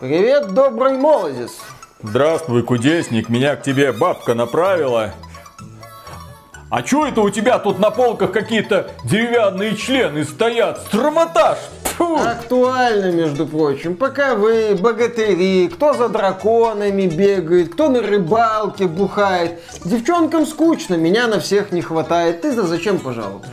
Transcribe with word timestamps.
Привет, 0.00 0.54
добрый 0.54 0.96
молодец. 0.96 1.50
Здравствуй, 2.02 2.62
кудесник, 2.62 3.28
меня 3.28 3.54
к 3.54 3.62
тебе 3.62 3.92
бабка 3.92 4.34
направила. 4.34 5.12
А 6.70 6.82
чё 6.82 7.04
это 7.04 7.20
у 7.20 7.28
тебя 7.28 7.58
тут 7.58 7.78
на 7.78 7.90
полках 7.90 8.32
какие-то 8.32 8.92
деревянные 9.04 9.76
члены 9.76 10.24
стоят? 10.24 10.78
Стромотаж! 10.86 11.58
Фу! 11.98 12.16
Актуально, 12.16 13.12
между 13.12 13.46
прочим. 13.46 13.94
Пока 13.94 14.36
вы 14.36 14.74
богатыри, 14.74 15.68
кто 15.68 15.92
за 15.92 16.08
драконами 16.08 17.06
бегает, 17.06 17.74
кто 17.74 17.90
на 17.90 18.00
рыбалке 18.00 18.86
бухает. 18.86 19.60
Девчонкам 19.84 20.46
скучно, 20.46 20.94
меня 20.94 21.26
на 21.26 21.40
всех 21.40 21.72
не 21.72 21.82
хватает. 21.82 22.40
Ты-то 22.40 22.66
зачем 22.66 22.98
пожаловал? 22.98 23.44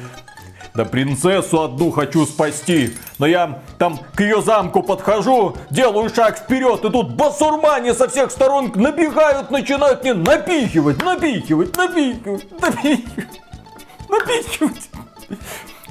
Да 0.77 0.85
принцессу 0.85 1.63
одну 1.63 1.89
хочу 1.89 2.27
спасти. 2.27 2.95
Но 3.17 3.25
я 3.25 3.63
там 3.79 3.99
к 4.13 4.21
ее 4.21 4.43
замку 4.43 4.83
подхожу, 4.83 5.57
делаю 5.71 6.07
шаг 6.13 6.37
вперед, 6.37 6.85
и 6.85 6.91
тут 6.91 7.15
басурмане 7.15 7.95
со 7.95 8.07
всех 8.07 8.29
сторон 8.29 8.71
набегают, 8.75 9.49
начинают 9.49 10.03
мне 10.03 10.13
напихивать, 10.13 11.03
напихивать, 11.03 11.75
напихивать, 11.75 12.51
напихивать, 12.61 13.41
напихивать. 14.07 14.89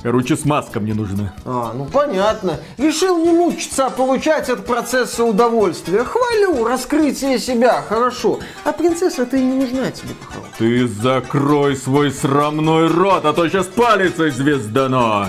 Короче, 0.07 0.37
смазка 0.37 0.79
мне 0.79 0.95
нужна. 0.95 1.35
А, 1.45 1.73
ну 1.75 1.85
понятно. 1.85 2.61
Решил 2.79 3.19
не 3.19 3.33
мучиться, 3.33 3.87
а 3.87 3.91
получать 3.91 4.49
от 4.49 4.65
процесса 4.65 5.25
удовольствие. 5.25 6.05
Хвалю, 6.05 6.65
раскрытие 6.65 7.41
себя, 7.41 7.83
хорошо. 7.83 8.39
А 8.63 8.71
принцесса-то 8.71 9.37
и 9.37 9.43
не 9.43 9.55
нужна 9.55 9.91
тебе, 9.91 10.15
похоже. 10.15 10.47
Ты 10.59 10.87
закрой 10.87 11.75
свой 11.75 12.13
срамной 12.13 12.87
рот, 12.87 13.25
а 13.25 13.33
то 13.33 13.49
сейчас 13.49 13.67
палится 13.67 14.31
звездано. 14.31 15.27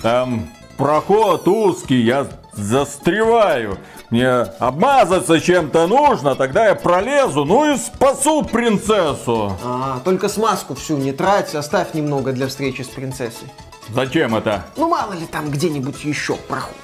Там 0.00 0.48
проход 0.76 1.48
узкий, 1.48 2.00
я 2.02 2.28
застреваю. 2.52 3.78
Мне 4.10 4.28
обмазаться 4.60 5.40
чем-то 5.40 5.88
нужно, 5.88 6.36
тогда 6.36 6.68
я 6.68 6.76
пролезу, 6.76 7.44
ну 7.44 7.74
и 7.74 7.76
спасу 7.76 8.44
принцессу. 8.44 9.58
А, 9.64 9.98
только 10.04 10.28
смазку 10.28 10.76
всю 10.76 10.98
не 10.98 11.10
трать, 11.10 11.52
оставь 11.56 11.94
немного 11.94 12.30
для 12.30 12.46
встречи 12.46 12.82
с 12.82 12.88
принцессой. 12.88 13.48
Зачем 13.90 14.34
это? 14.34 14.64
Ну 14.76 14.88
мало 14.88 15.12
ли 15.12 15.26
там 15.26 15.50
где-нибудь 15.50 16.04
еще 16.04 16.36
проход. 16.36 16.74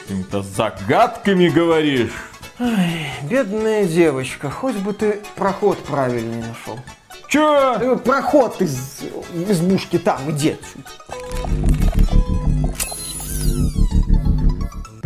Какими-то 0.00 0.42
загадками 0.42 1.48
говоришь. 1.48 2.12
Ай, 2.58 3.10
бедная 3.22 3.84
девочка, 3.84 4.50
хоть 4.50 4.76
бы 4.76 4.92
ты 4.92 5.20
проход 5.36 5.78
правильный 5.84 6.38
нашел. 6.42 6.78
Че? 7.28 7.76
Э, 7.80 7.96
Проход 7.96 8.62
из 8.62 9.00
избушки 9.48 9.98
там, 9.98 10.30
иди 10.30 10.50
отсюда. 10.52 10.88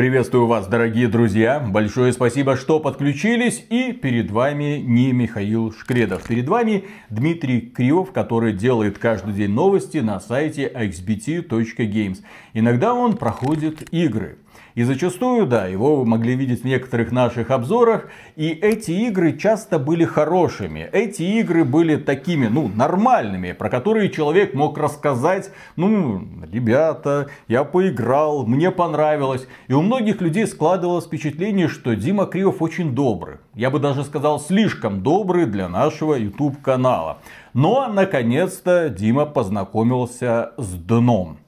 Приветствую 0.00 0.46
вас, 0.46 0.66
дорогие 0.66 1.08
друзья. 1.08 1.60
Большое 1.60 2.14
спасибо, 2.14 2.56
что 2.56 2.80
подключились. 2.80 3.66
И 3.68 3.92
перед 3.92 4.30
вами 4.30 4.78
не 4.78 5.12
Михаил 5.12 5.74
Шкредов. 5.74 6.26
Перед 6.26 6.48
вами 6.48 6.86
Дмитрий 7.10 7.60
Кривов, 7.60 8.10
который 8.10 8.54
делает 8.54 8.96
каждый 8.96 9.34
день 9.34 9.50
новости 9.50 9.98
на 9.98 10.18
сайте 10.18 10.72
xbt.games. 10.74 12.20
Иногда 12.54 12.94
он 12.94 13.18
проходит 13.18 13.92
игры. 13.92 14.38
И 14.74 14.82
зачастую, 14.84 15.46
да, 15.46 15.66
его 15.66 15.96
вы 15.96 16.06
могли 16.06 16.36
видеть 16.36 16.62
в 16.62 16.64
некоторых 16.64 17.12
наших 17.12 17.50
обзорах. 17.50 18.08
И 18.36 18.48
эти 18.48 18.92
игры 18.92 19.36
часто 19.36 19.78
были 19.78 20.04
хорошими. 20.04 20.88
Эти 20.92 21.22
игры 21.22 21.64
были 21.64 21.96
такими, 21.96 22.46
ну, 22.46 22.68
нормальными, 22.68 23.52
про 23.52 23.68
которые 23.68 24.10
человек 24.10 24.54
мог 24.54 24.78
рассказать, 24.78 25.50
ну, 25.76 26.24
ребята, 26.50 27.28
я 27.48 27.64
поиграл, 27.64 28.46
мне 28.46 28.70
понравилось. 28.70 29.46
И 29.68 29.72
у 29.72 29.82
многих 29.82 30.20
людей 30.20 30.46
складывалось 30.46 31.06
впечатление, 31.06 31.68
что 31.68 31.94
Дима 31.94 32.26
Кривов 32.26 32.62
очень 32.62 32.94
добрый. 32.94 33.38
Я 33.54 33.70
бы 33.70 33.80
даже 33.80 34.04
сказал, 34.04 34.38
слишком 34.38 35.02
добрый 35.02 35.46
для 35.46 35.68
нашего 35.68 36.14
YouTube 36.14 36.62
канала. 36.62 37.18
Но, 37.52 37.88
наконец-то, 37.88 38.88
Дима 38.88 39.26
познакомился 39.26 40.52
с 40.56 40.72
дном. 40.74 41.39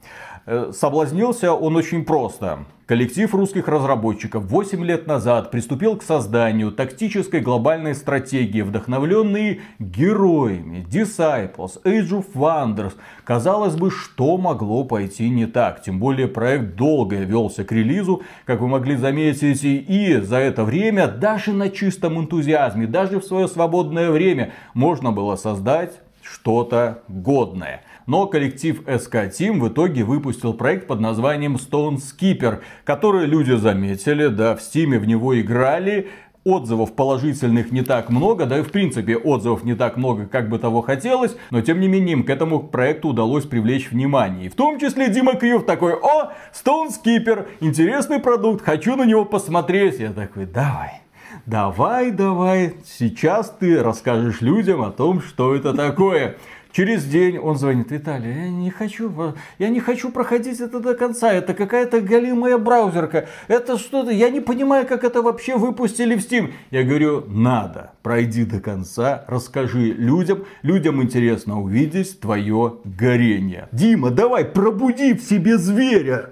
Э, 0.45 0.73
Соблазнился 0.73 1.53
он 1.53 1.77
очень 1.77 2.05
просто. 2.05 2.65
Коллектив 2.87 3.33
русских 3.33 3.69
разработчиков 3.69 4.45
8 4.45 4.85
лет 4.85 5.07
назад 5.07 5.51
приступил 5.53 5.97
к 5.97 6.03
созданию 6.03 6.73
тактической 6.73 7.41
глобальной 7.41 7.95
стратегии, 7.95 8.61
вдохновленной 8.61 9.61
героями 9.79 10.85
Disciples, 10.91 11.81
Age 11.85 12.11
of 12.11 12.27
Wonders. 12.35 12.95
Казалось 13.25 13.77
бы, 13.77 13.91
что 13.91 14.37
могло 14.37 14.85
пойти 14.85 15.31
не 15.31 15.47
так? 15.47 15.81
Тем 15.83 16.01
более 16.01 16.27
проект 16.27 16.75
долго 16.75 17.17
велся 17.17 17.65
к 17.65 17.71
релизу, 17.71 18.23
как 18.45 18.61
вы 18.61 18.67
могли 18.67 18.97
заметить, 18.97 19.61
и 19.63 20.21
за 20.21 20.39
это 20.39 20.65
время 20.65 21.07
даже 21.07 21.53
на 21.53 21.71
чистом 21.71 22.19
энтузиазме, 22.19 22.89
даже 22.89 23.21
в 23.21 23.25
свое 23.25 23.47
свободное 23.47 24.11
время 24.11 24.53
можно 24.75 25.13
было 25.13 25.37
создать 25.37 26.01
что-то 26.23 27.03
годное. 27.09 27.83
Но 28.07 28.27
коллектив 28.27 28.83
SK 28.83 29.31
Team 29.31 29.61
в 29.61 29.69
итоге 29.69 30.05
выпустил 30.05 30.55
проект 30.55 30.87
под 30.87 31.01
названием 31.01 31.57
Stone 31.57 31.97
Skipper, 31.97 32.61
который 32.85 33.27
люди 33.27 33.53
заметили, 33.53 34.29
да, 34.29 34.57
в 34.57 34.61
Steam 34.61 34.99
в 34.99 35.07
него 35.07 35.41
играли, 35.41 36.09
Отзывов 36.45 36.97
положительных 36.97 37.71
не 37.71 37.83
так 37.83 38.11
много, 38.11 38.47
да 38.47 38.59
и 38.59 38.63
в 38.63 38.73
принципе 38.73 39.17
отзывов 39.17 39.63
не 39.63 39.75
так 39.75 39.97
много, 39.97 40.27
как 40.27 40.49
бы 40.49 40.59
того 40.59 40.83
хотелось, 40.83 41.37
но 41.51 41.61
тем 41.61 41.79
не 41.79 41.87
менее 41.87 42.15
им 42.15 42.25
к 42.25 42.31
этому 42.31 42.59
проекту 42.59 43.11
удалось 43.11 43.45
привлечь 43.45 43.93
внимание. 43.93 44.47
И 44.47 44.49
в 44.49 44.57
том 44.57 44.81
числе 44.81 45.09
Дима 45.09 45.35
Кривов 45.35 45.67
такой, 45.67 45.95
о, 45.95 46.33
Stone 46.53 46.89
Skipper, 46.89 47.47
интересный 47.61 48.19
продукт, 48.19 48.65
хочу 48.65 48.97
на 48.97 49.05
него 49.05 49.25
посмотреть. 49.25 50.01
Я 50.01 50.13
такой, 50.13 50.47
давай. 50.47 51.03
Давай, 51.47 52.11
давай, 52.11 52.75
сейчас 52.85 53.51
ты 53.59 53.83
расскажешь 53.83 54.41
людям 54.41 54.83
о 54.83 54.91
том, 54.91 55.23
что 55.23 55.55
это 55.55 55.73
такое. 55.73 56.37
Через 56.73 57.05
день 57.05 57.39
он 57.39 57.57
звонит, 57.57 57.91
Виталий, 57.91 58.33
я 58.33 58.49
не 58.49 58.71
хочу, 58.71 59.13
я 59.59 59.69
не 59.69 59.81
хочу 59.81 60.11
проходить 60.11 60.61
это 60.61 60.81
до 60.81 60.95
конца, 60.95 61.33
это 61.33 61.53
какая-то 61.53 62.01
галимая 62.01 62.57
браузерка, 62.57 63.29
это 63.47 63.79
что-то, 63.79 64.11
я 64.11 64.31
не 64.31 64.41
понимаю, 64.41 64.87
как 64.87 65.05
это 65.05 65.21
вообще 65.21 65.57
выпустили 65.57 66.17
в 66.17 66.21
Steam. 66.21 66.53
Я 66.71 66.83
говорю, 66.83 67.25
надо, 67.29 67.93
пройди 68.03 68.45
до 68.45 68.61
конца, 68.61 69.25
расскажи 69.29 69.93
людям, 69.93 70.45
людям 70.63 71.03
интересно 71.03 71.61
увидеть 71.61 72.21
твое 72.21 72.77
горение. 72.85 73.69
Дима, 73.73 74.11
давай, 74.11 74.47
пробуди 74.47 75.15
в 75.15 75.23
себе 75.23 75.59
зверя. 75.59 76.31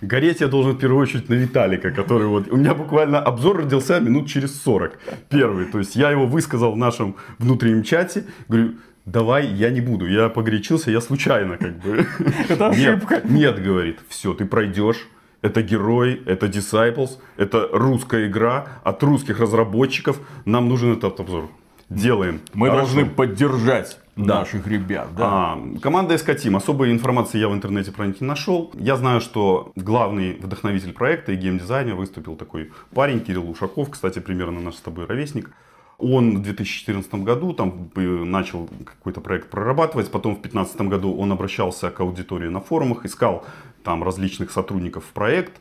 Гореть 0.00 0.40
я 0.40 0.48
должен 0.48 0.72
в 0.72 0.78
первую 0.78 1.00
очередь 1.02 1.28
на 1.28 1.34
Виталика, 1.34 1.90
который 1.90 2.26
вот... 2.26 2.48
У 2.50 2.56
меня 2.56 2.74
буквально 2.74 3.20
обзор 3.20 3.58
родился 3.58 4.00
минут 4.00 4.28
через 4.28 4.60
40. 4.60 4.98
Первый. 5.30 5.64
То 5.66 5.78
есть 5.78 5.96
я 5.96 6.10
его 6.10 6.26
высказал 6.26 6.72
в 6.72 6.76
нашем 6.76 7.16
внутреннем 7.38 7.82
чате. 7.82 8.24
Говорю, 8.48 8.74
давай, 9.06 9.46
я 9.46 9.70
не 9.70 9.80
буду. 9.80 10.06
Я 10.06 10.28
погорячился, 10.28 10.90
я 10.90 11.00
случайно 11.00 11.56
как 11.56 11.78
бы. 11.78 12.06
Это 12.48 12.68
ошибка. 12.68 13.16
Нет, 13.16 13.30
нет, 13.30 13.62
говорит, 13.62 14.00
все, 14.08 14.34
ты 14.34 14.44
пройдешь. 14.44 15.08
Это 15.42 15.60
герой, 15.60 16.22
это 16.24 16.46
Disciples, 16.46 17.18
это 17.36 17.68
русская 17.70 18.28
игра 18.28 18.66
от 18.82 19.02
русских 19.02 19.40
разработчиков. 19.40 20.18
Нам 20.46 20.70
нужен 20.70 20.92
этот 20.94 21.20
обзор. 21.20 21.50
Делаем. 21.90 22.40
Мы 22.54 22.68
Хорошо. 22.70 22.86
должны 22.94 23.10
поддержать 23.10 23.98
Да. 24.16 24.38
наших 24.40 24.66
ребят. 24.66 25.08
Да. 25.14 25.24
А, 25.26 25.58
команда 25.82 26.14
SK 26.14 26.34
Team. 26.36 26.56
Особой 26.56 26.90
информации 26.92 27.38
я 27.38 27.50
в 27.50 27.52
интернете 27.52 27.92
про 27.92 28.06
них 28.06 28.22
не 28.22 28.26
нашел. 28.26 28.70
Я 28.72 28.96
знаю, 28.96 29.20
что 29.20 29.70
главный 29.76 30.32
вдохновитель 30.40 30.94
проекта 30.94 31.32
и 31.32 31.36
геймдизайнер 31.36 31.94
выступил 31.94 32.36
такой 32.36 32.72
парень, 32.94 33.20
Кирилл 33.20 33.50
Ушаков, 33.50 33.90
кстати, 33.90 34.20
примерно 34.20 34.60
наш 34.60 34.76
с 34.76 34.80
тобой 34.80 35.04
ровесник. 35.04 35.50
Он 35.98 36.38
в 36.38 36.42
2014 36.42 37.14
году 37.14 37.52
там 37.52 37.90
э, 37.94 38.00
начал 38.00 38.68
какой-то 38.84 39.20
проект 39.20 39.50
прорабатывать, 39.50 40.10
потом 40.10 40.32
в 40.32 40.42
2015 40.42 40.80
году 40.82 41.16
он 41.16 41.32
обращался 41.32 41.90
к 41.90 42.00
аудитории 42.00 42.48
на 42.48 42.60
форумах, 42.60 43.04
искал 43.04 43.44
там 43.82 44.02
различных 44.02 44.50
сотрудников 44.50 45.04
в 45.04 45.12
проект. 45.12 45.60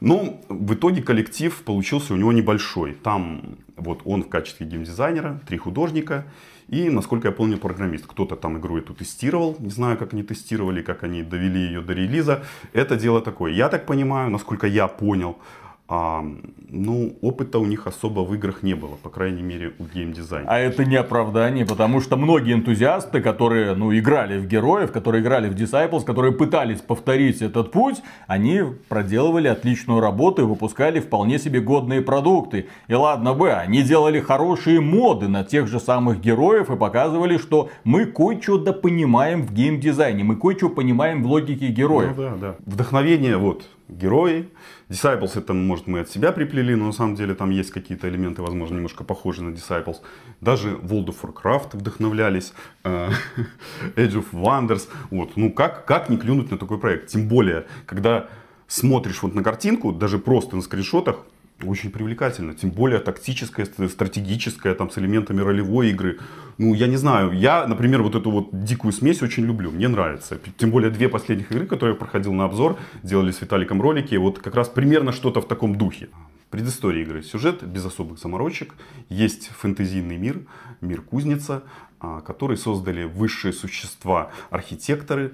Но 0.00 0.40
в 0.48 0.74
итоге 0.74 1.00
коллектив 1.00 1.54
получился 1.62 2.14
у 2.14 2.16
него 2.16 2.32
небольшой. 2.32 2.92
Там 2.92 3.56
вот 3.76 4.00
он 4.04 4.24
в 4.24 4.28
качестве 4.28 4.66
геймдизайнера, 4.66 5.40
три 5.46 5.58
художника 5.58 6.26
и, 6.68 6.90
насколько 6.90 7.28
я 7.28 7.32
помню, 7.32 7.58
программист. 7.58 8.06
Кто-то 8.06 8.34
там 8.34 8.58
игру 8.58 8.78
эту 8.78 8.94
тестировал, 8.94 9.56
не 9.60 9.70
знаю, 9.70 9.96
как 9.96 10.12
они 10.12 10.22
тестировали, 10.22 10.82
как 10.82 11.04
они 11.04 11.22
довели 11.22 11.60
ее 11.60 11.82
до 11.82 11.92
релиза. 11.92 12.42
Это 12.72 12.96
дело 12.96 13.20
такое. 13.20 13.52
Я 13.52 13.68
так 13.68 13.86
понимаю, 13.86 14.30
насколько 14.30 14.66
я 14.66 14.88
понял, 14.88 15.38
а, 15.94 16.24
ну, 16.70 17.18
опыта 17.20 17.58
у 17.58 17.66
них 17.66 17.86
особо 17.86 18.20
в 18.20 18.34
играх 18.34 18.62
не 18.62 18.72
было, 18.72 18.96
по 19.02 19.10
крайней 19.10 19.42
мере, 19.42 19.74
у 19.78 19.84
геймдизайнера. 19.84 20.50
А 20.50 20.58
это 20.58 20.86
не 20.86 20.96
оправдание, 20.96 21.66
потому 21.66 22.00
что 22.00 22.16
многие 22.16 22.54
энтузиасты, 22.54 23.20
которые 23.20 23.74
ну, 23.74 23.94
играли 23.94 24.38
в 24.38 24.46
героев, 24.46 24.90
которые 24.90 25.22
играли 25.22 25.50
в 25.50 25.54
Disciples, 25.54 26.06
которые 26.06 26.32
пытались 26.32 26.80
повторить 26.80 27.42
этот 27.42 27.72
путь, 27.72 28.00
они 28.26 28.62
проделывали 28.88 29.48
отличную 29.48 30.00
работу 30.00 30.40
и 30.40 30.44
выпускали 30.46 30.98
вполне 30.98 31.38
себе 31.38 31.60
годные 31.60 32.00
продукты. 32.00 32.68
И 32.88 32.94
ладно 32.94 33.34
бы, 33.34 33.52
они 33.52 33.82
делали 33.82 34.18
хорошие 34.18 34.80
моды 34.80 35.28
на 35.28 35.44
тех 35.44 35.66
же 35.66 35.78
самых 35.78 36.22
героев 36.22 36.70
и 36.70 36.76
показывали, 36.76 37.36
что 37.36 37.68
мы 37.84 38.06
кое-что 38.06 38.56
да 38.56 38.72
понимаем 38.72 39.42
в 39.42 39.52
геймдизайне, 39.52 40.24
мы 40.24 40.36
кое-что 40.36 40.70
понимаем 40.70 41.22
в 41.22 41.26
логике 41.26 41.66
героев. 41.66 42.14
Ну 42.16 42.22
да, 42.22 42.36
да. 42.40 42.56
Вдохновение, 42.64 43.36
вот, 43.36 43.64
герои. 43.96 44.48
Disciples 44.88 45.38
это, 45.38 45.54
может, 45.54 45.86
мы 45.86 46.00
от 46.00 46.10
себя 46.10 46.32
приплели, 46.32 46.74
но 46.74 46.86
на 46.86 46.92
самом 46.92 47.14
деле 47.14 47.34
там 47.34 47.50
есть 47.50 47.70
какие-то 47.70 48.08
элементы, 48.08 48.42
возможно, 48.42 48.76
немножко 48.76 49.04
похожие 49.04 49.48
на 49.48 49.54
Disciples. 49.54 49.96
Даже 50.40 50.70
World 50.70 51.06
of 51.06 51.16
Warcraft 51.22 51.76
вдохновлялись, 51.76 52.52
э, 52.84 53.10
Age 53.96 54.14
of 54.14 54.26
Wonders. 54.32 54.88
Вот. 55.10 55.36
Ну, 55.36 55.52
как, 55.52 55.86
как 55.86 56.08
не 56.08 56.16
клюнуть 56.16 56.50
на 56.50 56.58
такой 56.58 56.78
проект? 56.78 57.08
Тем 57.08 57.28
более, 57.28 57.66
когда 57.86 58.28
смотришь 58.66 59.22
вот 59.22 59.34
на 59.34 59.42
картинку, 59.42 59.92
даже 59.92 60.18
просто 60.18 60.56
на 60.56 60.62
скриншотах, 60.62 61.16
очень 61.64 61.90
привлекательно. 61.90 62.54
Тем 62.54 62.70
более 62.70 62.98
тактическая, 62.98 63.66
стратегическая, 63.88 64.74
там, 64.74 64.90
с 64.90 64.98
элементами 64.98 65.40
ролевой 65.40 65.90
игры. 65.90 66.18
Ну, 66.58 66.74
я 66.74 66.86
не 66.86 66.96
знаю, 66.96 67.32
я, 67.32 67.66
например, 67.66 68.02
вот 68.02 68.14
эту 68.14 68.30
вот 68.30 68.64
дикую 68.64 68.92
смесь 68.92 69.22
очень 69.22 69.44
люблю, 69.44 69.70
мне 69.70 69.88
нравится. 69.88 70.38
Тем 70.58 70.70
более 70.70 70.90
две 70.90 71.08
последних 71.08 71.50
игры, 71.50 71.66
которые 71.66 71.94
я 71.94 71.98
проходил 71.98 72.32
на 72.32 72.44
обзор, 72.44 72.78
делали 73.02 73.30
с 73.30 73.40
Виталиком 73.40 73.80
ролики, 73.80 74.14
вот 74.16 74.38
как 74.38 74.54
раз 74.54 74.68
примерно 74.68 75.12
что-то 75.12 75.40
в 75.40 75.48
таком 75.48 75.76
духе. 75.76 76.08
Предыстория 76.50 77.02
игры. 77.02 77.22
Сюжет 77.22 77.62
без 77.64 77.84
особых 77.86 78.18
заморочек. 78.18 78.74
Есть 79.08 79.48
фэнтезийный 79.48 80.18
мир, 80.18 80.42
мир 80.82 81.00
кузница, 81.00 81.62
а, 81.98 82.20
который 82.20 82.58
создали 82.58 83.04
высшие 83.04 83.54
существа, 83.54 84.32
архитекторы, 84.50 85.32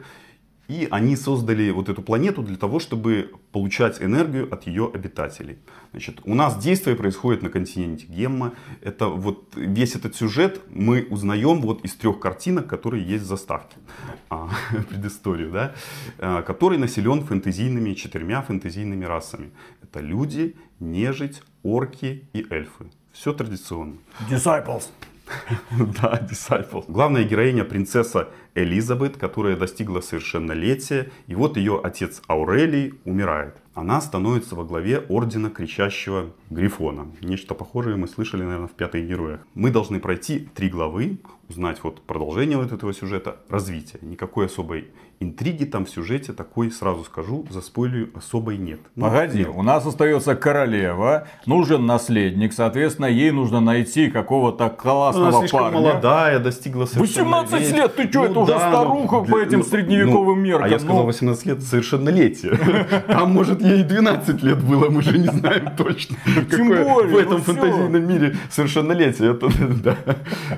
и 0.68 0.86
они 0.90 1.16
создали 1.16 1.70
вот 1.70 1.88
эту 1.88 2.02
планету 2.02 2.42
для 2.42 2.56
того, 2.56 2.78
чтобы 2.78 3.32
получать 3.52 4.02
энергию 4.02 4.52
от 4.52 4.66
ее 4.66 4.90
обитателей. 4.92 5.58
Значит, 5.92 6.20
у 6.24 6.34
нас 6.34 6.62
действие 6.62 6.94
происходит 6.94 7.42
на 7.42 7.48
континенте 7.48 8.06
Гемма. 8.06 8.52
Это 8.82 9.08
вот 9.08 9.54
весь 9.56 9.96
этот 9.96 10.14
сюжет 10.14 10.60
мы 10.68 11.06
узнаем 11.10 11.62
вот 11.62 11.84
из 11.84 11.94
трех 11.94 12.20
картинок, 12.20 12.66
которые 12.66 13.02
есть 13.02 13.24
в 13.24 13.26
заставке. 13.26 13.76
А, 14.28 14.50
предысторию, 14.90 15.50
да? 15.50 15.74
А, 16.18 16.42
который 16.42 16.76
населен 16.76 17.24
фэнтезийными, 17.24 17.94
четырьмя 17.94 18.42
фэнтезийными 18.42 19.06
расами. 19.06 19.50
Это 19.82 20.00
люди, 20.00 20.54
нежить, 20.80 21.42
орки 21.62 22.28
и 22.34 22.46
эльфы. 22.50 22.86
Все 23.12 23.32
традиционно. 23.32 23.96
Disciples. 24.30 24.84
Да, 25.70 26.20
Disciples. 26.30 26.84
Главная 26.88 27.24
героиня 27.24 27.64
принцесса 27.64 28.28
Элизабет, 28.54 29.16
которая 29.16 29.56
достигла 29.56 30.00
совершеннолетия, 30.00 31.10
и 31.26 31.34
вот 31.34 31.56
ее 31.56 31.80
отец 31.82 32.22
Аурелий 32.28 32.94
умирает. 33.04 33.56
Она 33.74 34.00
становится 34.00 34.56
во 34.56 34.64
главе 34.64 34.98
ордена 34.98 35.50
кричащего 35.50 36.32
Грифона. 36.50 37.06
Нечто 37.20 37.54
похожее 37.54 37.96
мы 37.96 38.08
слышали, 38.08 38.42
наверное, 38.42 38.66
в 38.66 38.72
пятой 38.72 39.06
героях. 39.06 39.46
Мы 39.54 39.70
должны 39.70 40.00
пройти 40.00 40.48
три 40.54 40.68
главы, 40.68 41.18
узнать 41.48 41.78
вот 41.84 42.02
продолжение 42.02 42.58
вот 42.58 42.72
этого 42.72 42.92
сюжета, 42.92 43.36
развитие. 43.48 44.00
Никакой 44.02 44.46
особой 44.46 44.88
интриги 45.20 45.64
там 45.64 45.84
в 45.84 45.90
сюжете 45.90 46.32
такой, 46.32 46.70
сразу 46.70 47.04
скажу, 47.04 47.44
за 47.50 47.60
спойлерю 47.60 48.10
особой 48.14 48.56
нет. 48.56 48.80
Ну, 48.94 49.06
Погоди, 49.06 49.38
нет. 49.38 49.50
у 49.54 49.62
нас 49.62 49.84
остается 49.84 50.36
королева, 50.36 51.26
нужен 51.46 51.86
наследник, 51.86 52.52
соответственно, 52.52 53.06
ей 53.06 53.30
нужно 53.30 53.60
найти 53.60 54.10
какого-то 54.10 54.68
классного 54.70 55.28
Она 55.28 55.38
слишком 55.40 55.60
парня. 55.60 55.80
молодая, 55.80 56.38
достигла 56.38 56.86
18 56.94 57.72
лет, 57.72 57.96
ты 57.96 58.08
что, 58.08 58.20
ну, 58.20 58.24
это 58.24 58.40
уже 58.40 58.52
да, 58.52 58.58
старуха 58.58 59.16
ну, 59.16 59.24
по 59.24 59.38
этим 59.38 59.58
ну, 59.58 59.64
средневековым 59.64 60.38
ну, 60.38 60.44
меркам. 60.44 60.64
А 60.64 60.68
я 60.68 60.78
сказал 60.78 61.04
18 61.04 61.46
лет 61.46 61.62
совершеннолетие. 61.62 62.58
Там, 63.08 63.32
может, 63.32 63.60
ей 63.60 63.82
12 63.82 64.42
лет 64.42 64.62
было, 64.62 64.88
мы 64.88 65.02
же 65.02 65.18
не 65.18 65.26
знаем 65.26 65.70
точно. 65.76 66.16
Тем 66.50 66.68
более, 66.68 67.14
в 67.14 67.16
этом 67.16 67.42
фантазийном 67.42 68.06
мире 68.06 68.36
совершеннолетие. 68.50 69.38
Да. 69.78 69.96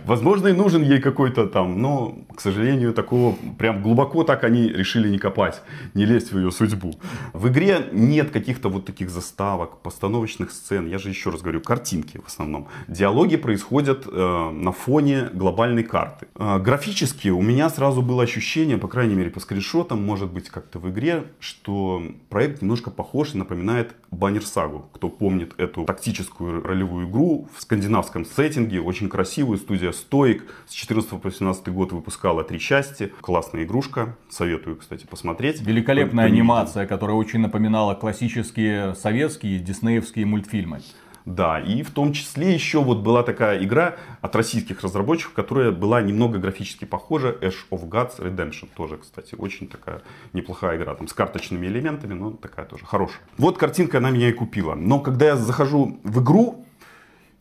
Возможно, 0.07 0.49
и 0.49 0.53
нужен 0.53 0.83
ей 0.83 1.01
какой-то 1.01 1.47
там, 1.47 1.81
но, 1.81 2.15
к 2.35 2.41
сожалению, 2.41 2.93
такого 2.93 3.35
прям 3.59 3.83
глубоко 3.83 4.25
так 4.25 4.45
они 4.51 4.69
решили 4.69 5.09
не 5.09 5.19
копать, 5.19 5.63
не 5.95 6.05
лезть 6.05 6.33
в 6.33 6.39
ее 6.39 6.51
судьбу. 6.51 6.99
В 7.33 7.49
игре 7.49 7.89
нет 7.93 8.31
каких-то 8.31 8.69
вот 8.69 8.85
таких 8.85 9.11
заставок, 9.11 9.79
постановочных 9.83 10.51
сцен. 10.51 10.87
Я 10.89 10.99
же 10.99 11.09
еще 11.09 11.31
раз 11.31 11.41
говорю, 11.41 11.61
картинки 11.61 12.19
в 12.19 12.27
основном. 12.27 12.67
Диалоги 12.89 13.37
происходят 13.37 14.07
э, 14.07 14.51
на 14.51 14.73
фоне 14.73 15.31
глобальной 15.33 15.85
карты. 15.85 16.27
Э, 16.35 16.59
графически 16.59 17.29
у 17.29 17.43
меня 17.43 17.71
сразу 17.71 18.03
было 18.03 18.23
ощущение, 18.23 18.79
по 18.79 18.89
крайней 18.89 19.15
мере 19.15 19.31
по 19.31 19.41
скриншотам, 19.41 20.05
может 20.05 20.33
быть 20.33 20.51
как-то 20.51 20.79
в 20.79 20.91
игре, 20.91 21.25
что 21.39 22.03
проект 22.29 22.63
немножко 22.63 22.91
похож 22.91 23.35
и 23.35 23.39
напоминает 23.39 23.95
Баннер 24.11 24.45
Сагу. 24.45 24.87
Кто 24.93 25.09
помнит 25.09 25.55
эту 25.59 25.85
тактическую 25.85 26.63
ролевую 26.63 27.09
игру 27.09 27.49
в 27.57 27.63
скандинавском 27.63 28.25
сеттинге, 28.25 28.81
очень 28.81 29.09
красивую, 29.09 29.59
студия 29.59 29.93
Stoic 29.93 30.43
с 30.67 30.73
14 30.73 31.21
по 31.21 31.31
17 31.31 31.69
год 31.69 31.93
выпускала 31.93 32.43
три 32.43 32.59
части. 32.59 33.13
Классная 33.21 33.65
игрушка, 33.65 34.17
советую, 34.29 34.77
кстати, 34.77 35.07
посмотреть. 35.07 35.61
Великолепная 35.61 36.27
анимация, 36.27 36.87
которая 36.87 37.17
очень 37.17 37.41
напоминала 37.41 37.95
классические 37.95 38.95
советские 38.95 39.59
диснеевские 39.59 40.27
мультфильмы. 40.27 40.81
Да, 41.27 41.61
и 41.61 41.83
в 41.83 41.91
том 41.91 42.13
числе 42.13 42.55
еще 42.55 42.83
вот 42.83 42.99
была 42.99 43.23
такая 43.23 43.63
игра 43.63 43.97
от 44.21 44.35
российских 44.37 44.83
разработчиков, 44.83 45.35
которая 45.35 45.71
была 45.71 46.01
немного 46.01 46.39
графически 46.39 46.85
похожа, 46.85 47.37
Ash 47.41 47.57
of 47.71 47.89
Gods 47.89 48.19
Redemption, 48.19 48.69
тоже, 48.75 48.97
кстати, 48.97 49.35
очень 49.37 49.69
такая 49.69 50.03
неплохая 50.33 50.77
игра, 50.77 50.95
там 50.95 51.09
с 51.09 51.13
карточными 51.13 51.67
элементами, 51.67 52.15
но 52.15 52.31
такая 52.31 52.65
тоже 52.65 52.85
хорошая. 52.85 53.21
Вот 53.37 53.59
картинка, 53.59 53.99
она 53.99 54.11
меня 54.11 54.31
и 54.31 54.33
купила. 54.33 54.75
Но 54.75 55.01
когда 55.01 55.27
я 55.27 55.37
захожу 55.37 56.01
в 56.05 56.23
игру, 56.23 56.65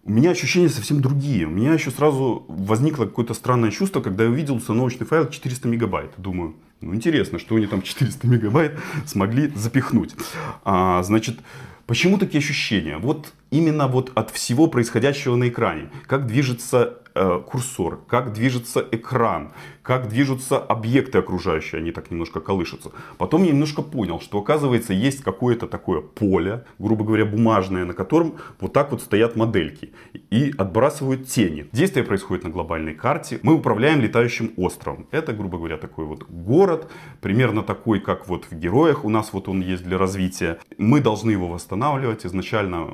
у 0.03 0.11
меня 0.11 0.31
ощущения 0.31 0.69
совсем 0.69 1.01
другие. 1.01 1.45
У 1.45 1.49
меня 1.49 1.73
еще 1.73 1.91
сразу 1.91 2.45
возникло 2.47 3.05
какое-то 3.05 3.33
странное 3.33 3.71
чувство, 3.71 4.01
когда 4.01 4.23
я 4.23 4.29
увидел 4.29 4.55
установочный 4.55 5.05
файл 5.05 5.29
400 5.29 5.67
мегабайт. 5.67 6.11
Думаю, 6.17 6.55
ну 6.81 6.95
интересно, 6.95 7.37
что 7.37 7.55
они 7.55 7.67
там 7.67 7.81
400 7.81 8.25
мегабайт 8.27 8.79
смогли 9.05 9.51
запихнуть. 9.55 10.15
А, 10.63 11.03
значит, 11.03 11.39
почему 11.85 12.17
такие 12.17 12.39
ощущения? 12.39 12.97
Вот 12.97 13.33
именно 13.51 13.87
вот 13.87 14.11
от 14.15 14.31
всего 14.31 14.67
происходящего 14.67 15.35
на 15.35 15.49
экране. 15.49 15.89
Как 16.07 16.27
движется 16.27 16.99
э, 17.15 17.41
курсор, 17.45 17.99
как 18.07 18.33
движется 18.33 18.85
экран, 18.91 19.51
как 19.89 20.07
движутся 20.07 20.59
объекты 20.59 21.17
окружающие, 21.17 21.79
они 21.79 21.91
так 21.91 22.11
немножко 22.11 22.39
колышутся. 22.39 22.91
Потом 23.17 23.43
я 23.43 23.51
немножко 23.51 23.81
понял, 23.81 24.19
что 24.19 24.37
оказывается 24.37 24.93
есть 24.93 25.23
какое-то 25.23 25.67
такое 25.67 26.01
поле, 26.01 26.63
грубо 26.77 27.03
говоря, 27.03 27.25
бумажное, 27.25 27.85
на 27.85 27.93
котором 27.93 28.35
вот 28.59 28.71
так 28.71 28.91
вот 28.91 29.01
стоят 29.01 29.35
модельки 29.35 29.91
и 30.29 30.53
отбрасывают 30.57 31.27
тени. 31.27 31.65
Действие 31.71 32.05
происходит 32.05 32.43
на 32.43 32.51
глобальной 32.51 32.93
карте. 32.93 33.39
Мы 33.41 33.55
управляем 33.55 33.99
летающим 33.99 34.51
островом. 34.57 35.07
Это, 35.09 35.33
грубо 35.33 35.57
говоря, 35.57 35.77
такой 35.77 36.05
вот 36.05 36.23
город, 36.29 36.91
примерно 37.19 37.63
такой, 37.63 37.99
как 37.99 38.27
вот 38.27 38.45
в 38.45 38.53
Героях 38.53 39.05
у 39.05 39.09
нас 39.09 39.33
вот 39.33 39.49
он 39.49 39.61
есть 39.61 39.83
для 39.83 39.97
развития. 39.97 40.59
Мы 40.77 41.01
должны 41.01 41.31
его 41.31 41.47
восстанавливать. 41.47 42.27
Изначально 42.27 42.89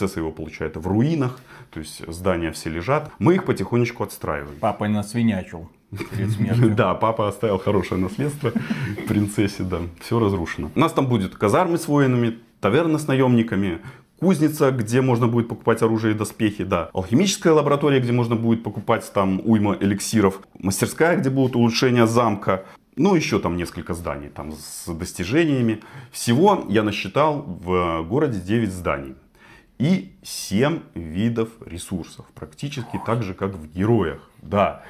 принцесса 0.00 0.20
его 0.20 0.32
получает 0.32 0.76
в 0.76 0.86
руинах, 0.86 1.38
то 1.70 1.80
есть 1.80 2.02
здания 2.08 2.52
все 2.52 2.70
лежат. 2.70 3.10
Мы 3.18 3.34
их 3.34 3.44
потихонечку 3.44 4.02
отстраиваем. 4.02 4.56
Папа 4.60 4.88
насвинячил. 4.88 5.68
Да, 6.76 6.94
папа 6.94 7.28
оставил 7.28 7.58
хорошее 7.58 8.00
наследство 8.00 8.52
принцессе, 9.08 9.64
да, 9.64 9.80
все 10.00 10.18
разрушено. 10.18 10.70
У 10.74 10.80
нас 10.80 10.92
там 10.92 11.06
будет 11.06 11.34
казармы 11.34 11.78
с 11.78 11.88
воинами, 11.88 12.38
таверна 12.60 12.98
с 12.98 13.08
наемниками, 13.08 13.80
кузница, 14.20 14.70
где 14.70 15.00
можно 15.00 15.26
будет 15.26 15.48
покупать 15.48 15.82
оружие 15.82 16.14
и 16.14 16.16
доспехи, 16.16 16.64
да. 16.64 16.88
Алхимическая 16.94 17.52
лаборатория, 17.52 18.00
где 18.00 18.12
можно 18.12 18.36
будет 18.36 18.62
покупать 18.62 19.10
там 19.12 19.40
уйма 19.44 19.76
эликсиров. 19.80 20.40
Мастерская, 20.58 21.16
где 21.16 21.28
будут 21.28 21.56
улучшения 21.56 22.06
замка. 22.06 22.64
Ну, 22.96 23.14
еще 23.14 23.38
там 23.38 23.56
несколько 23.56 23.94
зданий 23.94 24.28
там 24.28 24.52
с 24.52 24.86
достижениями. 24.86 25.80
Всего 26.12 26.64
я 26.68 26.82
насчитал 26.82 27.42
в 27.42 28.02
городе 28.08 28.38
9 28.40 28.72
зданий. 28.72 29.14
И 29.80 30.12
7 30.22 30.82
видов 30.94 31.48
ресурсов. 31.64 32.26
Практически 32.34 33.00
так 33.06 33.22
же, 33.22 33.32
как 33.32 33.54
в 33.54 33.66
героях. 33.72 34.30
Да. 34.42 34.82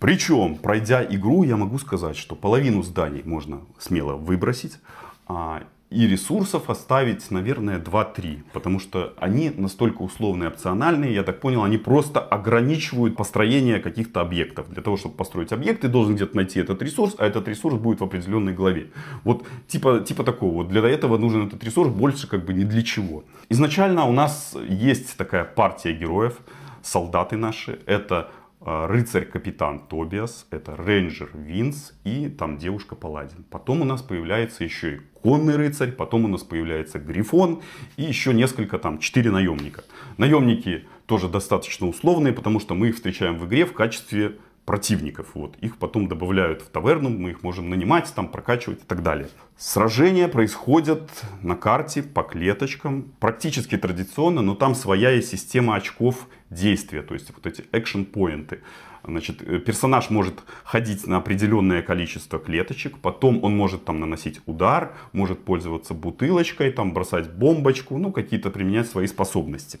Причем, 0.00 0.56
пройдя 0.56 1.04
игру, 1.04 1.44
я 1.44 1.56
могу 1.56 1.78
сказать, 1.78 2.16
что 2.16 2.34
половину 2.34 2.82
зданий 2.82 3.22
можно 3.24 3.60
смело 3.78 4.14
выбросить. 4.14 4.78
А, 5.28 5.62
и 5.90 6.06
ресурсов 6.08 6.70
оставить, 6.70 7.30
наверное, 7.30 7.78
2-3. 7.78 8.42
Потому 8.52 8.80
что 8.80 9.14
они 9.16 9.50
настолько 9.50 10.02
условные, 10.02 10.48
опциональные. 10.48 11.14
Я 11.14 11.22
так 11.22 11.40
понял, 11.40 11.62
они 11.62 11.78
просто 11.78 12.20
ограничивают 12.20 13.16
построение 13.16 13.78
каких-то 13.78 14.20
объектов. 14.20 14.70
Для 14.70 14.82
того, 14.82 14.96
чтобы 14.96 15.14
построить 15.14 15.52
объект, 15.52 15.82
ты 15.82 15.88
должен 15.88 16.16
где-то 16.16 16.36
найти 16.36 16.58
этот 16.60 16.82
ресурс, 16.82 17.14
а 17.18 17.26
этот 17.26 17.46
ресурс 17.48 17.76
будет 17.76 18.00
в 18.00 18.04
определенной 18.04 18.54
главе. 18.54 18.90
Вот 19.22 19.46
типа, 19.68 20.00
типа 20.00 20.24
такого. 20.24 20.54
Вот 20.54 20.68
для 20.68 20.88
этого 20.88 21.16
нужен 21.16 21.46
этот 21.46 21.62
ресурс 21.62 21.90
больше 21.90 22.28
как 22.28 22.44
бы 22.44 22.52
ни 22.54 22.64
для 22.64 22.82
чего. 22.82 23.24
Изначально 23.48 24.04
у 24.04 24.12
нас 24.12 24.56
есть 24.68 25.16
такая 25.16 25.44
партия 25.44 25.92
героев, 25.92 26.38
солдаты 26.82 27.36
наши. 27.36 27.78
Это 27.86 28.30
а, 28.66 28.86
рыцарь-капитан 28.86 29.80
Тобиас, 29.80 30.46
это 30.50 30.74
рейнджер 30.74 31.30
Винс 31.34 31.92
и 32.04 32.28
там 32.28 32.56
девушка 32.56 32.94
Паладин. 32.94 33.44
Потом 33.50 33.82
у 33.82 33.84
нас 33.84 34.00
появляется 34.00 34.64
еще 34.64 34.94
и 34.96 35.00
конный 35.24 35.56
рыцарь, 35.56 35.90
потом 35.90 36.26
у 36.26 36.28
нас 36.28 36.42
появляется 36.42 36.98
Грифон 36.98 37.62
и 37.96 38.02
еще 38.02 38.34
несколько 38.34 38.78
там, 38.78 38.98
четыре 38.98 39.30
наемника. 39.30 39.82
Наемники 40.18 40.84
тоже 41.06 41.28
достаточно 41.28 41.88
условные, 41.88 42.34
потому 42.34 42.60
что 42.60 42.74
мы 42.74 42.88
их 42.90 42.96
встречаем 42.96 43.38
в 43.38 43.46
игре 43.46 43.64
в 43.64 43.72
качестве 43.72 44.36
противников. 44.66 45.28
Вот. 45.32 45.56
Их 45.62 45.78
потом 45.78 46.08
добавляют 46.08 46.60
в 46.60 46.68
таверну, 46.68 47.08
мы 47.08 47.30
их 47.30 47.42
можем 47.42 47.70
нанимать, 47.70 48.12
там 48.14 48.28
прокачивать 48.28 48.82
и 48.82 48.86
так 48.86 49.02
далее. 49.02 49.28
Сражения 49.56 50.28
происходят 50.28 51.10
на 51.40 51.56
карте 51.56 52.02
по 52.02 52.22
клеточкам, 52.22 53.14
практически 53.18 53.78
традиционно, 53.78 54.42
но 54.42 54.54
там 54.54 54.74
своя 54.74 55.10
есть 55.10 55.30
система 55.30 55.76
очков 55.76 56.28
действия, 56.50 57.00
то 57.00 57.14
есть 57.14 57.32
вот 57.34 57.46
эти 57.46 57.64
экшен-поинты. 57.72 58.60
Значит, 59.06 59.42
э, 59.42 59.58
персонаж 59.58 60.10
может 60.10 60.34
ходить 60.64 61.06
на 61.06 61.18
определенное 61.18 61.82
количество 61.82 62.38
клеточек, 62.38 62.98
потом 62.98 63.44
он 63.44 63.56
может 63.56 63.84
там 63.84 64.00
наносить 64.00 64.40
удар, 64.46 64.94
может 65.12 65.44
пользоваться 65.44 65.92
бутылочкой, 65.94 66.70
там 66.70 66.92
бросать 66.94 67.30
бомбочку, 67.30 67.98
ну 67.98 68.12
какие-то 68.12 68.50
применять 68.50 68.88
свои 68.88 69.06
способности. 69.06 69.78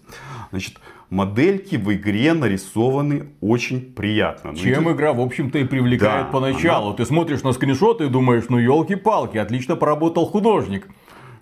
Значит, 0.50 0.78
модельки 1.10 1.76
в 1.76 1.92
игре 1.92 2.34
нарисованы 2.34 3.28
очень 3.40 3.80
приятно. 3.80 4.52
Ну, 4.52 4.58
Чем 4.58 4.92
игра, 4.92 5.12
в 5.12 5.20
общем-то, 5.20 5.58
и 5.58 5.64
привлекает 5.64 6.26
Да, 6.26 6.32
поначалу. 6.32 6.88
она- 6.88 6.96
Ты 6.96 7.06
смотришь 7.06 7.42
на 7.42 7.52
скриншоты 7.52 8.04
и 8.04 8.08
думаешь, 8.08 8.44
ну 8.48 8.58
елки-палки, 8.58 9.38
отлично 9.38 9.76
поработал 9.76 10.26
художник. 10.26 10.86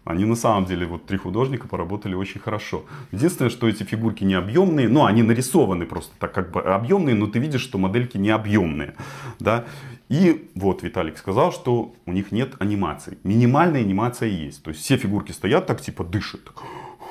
Они 0.04 0.25
на 0.25 0.35
самом 0.35 0.64
деле, 0.64 0.87
вот 0.87 1.06
три 1.06 1.16
художника 1.16 1.68
поработали 1.68 2.14
очень 2.14 2.40
хорошо. 2.40 2.85
Единственное, 3.12 3.50
что 3.50 3.68
эти 3.68 3.85
фигурки 3.85 4.25
не 4.25 4.35
объемные, 4.35 4.88
ну, 4.88 5.04
они 5.04 5.23
нарисованы 5.23 5.87
просто 5.87 6.12
так 6.18 6.32
как 6.32 6.50
бы 6.50 6.61
объемные, 6.61 7.14
но 7.14 7.28
ты 7.28 7.38
видишь, 7.38 7.61
что 7.61 7.78
модельки 7.78 8.18
не 8.18 8.30
объемные, 8.30 8.94
да. 9.38 9.64
И 10.09 10.50
вот 10.54 10.82
Виталик 10.82 11.16
сказал, 11.16 11.52
что 11.52 11.94
у 12.04 12.12
них 12.12 12.32
нет 12.32 12.54
анимации. 12.59 13.16
Минимальная 13.25 13.80
анимация 13.80 14.28
есть. 14.28 14.62
То 14.62 14.71
есть 14.71 14.82
все 14.82 14.97
фигурки 14.97 15.32
стоят 15.32 15.66
так, 15.66 15.80
типа 15.80 16.04
дышат. 16.04 16.52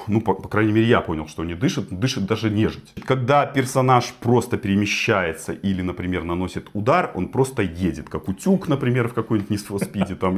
Ну, 0.07 0.21
по, 0.21 0.33
по 0.33 0.47
крайней 0.47 0.71
мере, 0.71 0.87
я 0.87 1.01
понял, 1.01 1.27
что 1.27 1.43
они 1.43 1.53
дышат, 1.55 1.89
дышит 1.89 2.25
даже 2.25 2.49
нежить. 2.49 2.93
Когда 3.05 3.45
персонаж 3.45 4.13
просто 4.19 4.57
перемещается 4.57 5.53
или, 5.53 5.81
например, 5.81 6.23
наносит 6.23 6.69
удар, 6.73 7.11
он 7.15 7.27
просто 7.27 7.61
едет, 7.61 8.09
как 8.09 8.27
утюг, 8.27 8.67
например, 8.67 9.07
в 9.07 9.13
какой-нибудь 9.13 9.65
for 9.67 9.79
Speed, 9.79 10.15
там, 10.15 10.37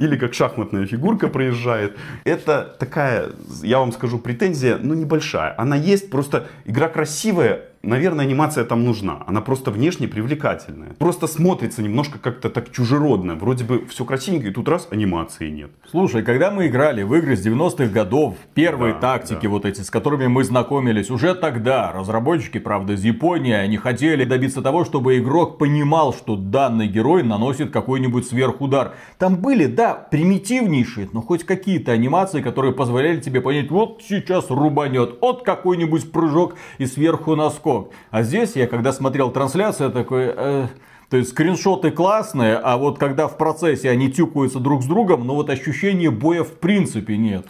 или 0.00 0.16
как 0.16 0.34
шахматная 0.34 0.86
фигурка 0.86 1.28
проезжает. 1.28 1.96
Это 2.24 2.76
такая, 2.78 3.30
я 3.62 3.78
вам 3.78 3.92
скажу, 3.92 4.18
претензия, 4.18 4.78
ну, 4.78 4.94
небольшая. 4.94 5.54
Она 5.58 5.76
есть, 5.76 6.10
просто 6.10 6.48
игра 6.64 6.88
красивая, 6.88 7.67
наверное, 7.82 8.24
анимация 8.24 8.64
там 8.64 8.84
нужна. 8.84 9.22
Она 9.26 9.40
просто 9.40 9.70
внешне 9.70 10.08
привлекательная. 10.08 10.94
Просто 10.98 11.26
смотрится 11.26 11.82
немножко 11.82 12.18
как-то 12.18 12.50
так 12.50 12.70
чужеродно. 12.72 13.34
Вроде 13.34 13.64
бы 13.64 13.86
все 13.86 14.04
красивенько, 14.04 14.48
и 14.48 14.50
тут 14.50 14.68
раз 14.68 14.88
анимации 14.90 15.50
нет. 15.50 15.70
Слушай, 15.90 16.22
когда 16.22 16.50
мы 16.50 16.66
играли 16.66 17.02
в 17.02 17.14
игры 17.14 17.36
с 17.36 17.46
90-х 17.46 17.86
годов, 17.86 18.34
первые 18.54 18.94
Да, 18.94 19.00
тактики 19.00 19.44
да. 19.44 19.48
вот 19.48 19.64
эти, 19.64 19.80
с 19.80 19.90
которыми 19.90 20.26
мы 20.26 20.44
знакомились, 20.44 21.10
уже 21.10 21.34
тогда 21.34 21.92
разработчики, 21.92 22.58
правда, 22.58 22.94
из 22.94 23.04
Японии, 23.04 23.52
они 23.52 23.76
хотели 23.76 24.24
добиться 24.24 24.62
того, 24.62 24.84
чтобы 24.84 25.18
игрок 25.18 25.58
понимал, 25.58 26.12
что 26.12 26.36
данный 26.36 26.88
герой 26.88 27.22
наносит 27.22 27.70
какой-нибудь 27.70 28.26
сверхудар. 28.26 28.94
Там 29.18 29.36
были, 29.36 29.66
да, 29.66 29.94
примитивнейшие, 29.94 31.08
но 31.12 31.22
хоть 31.22 31.44
какие-то 31.44 31.92
анимации, 31.92 32.42
которые 32.42 32.72
позволяли 32.74 33.20
тебе 33.20 33.40
понять, 33.40 33.70
вот 33.70 34.02
сейчас 34.06 34.50
рубанет, 34.50 35.18
вот 35.20 35.42
какой-нибудь 35.44 36.12
прыжок 36.12 36.54
и 36.78 36.86
сверху 36.86 37.34
наскок. 37.36 37.77
А 38.10 38.22
здесь 38.22 38.56
я, 38.56 38.66
когда 38.66 38.92
смотрел 38.92 39.30
трансляцию, 39.30 39.90
такой... 39.90 40.32
э, 40.36 40.66
то 41.10 41.16
есть 41.16 41.30
скриншоты 41.30 41.90
классные, 41.90 42.56
а 42.56 42.76
вот 42.76 42.98
когда 42.98 43.28
в 43.28 43.38
процессе 43.38 43.88
они 43.88 44.10
тюкаются 44.10 44.58
друг 44.60 44.82
с 44.82 44.86
другом, 44.86 45.26
но 45.26 45.34
вот 45.34 45.48
ощущения 45.48 46.10
боя 46.10 46.44
в 46.44 46.52
принципе 46.52 47.16
нет. 47.16 47.46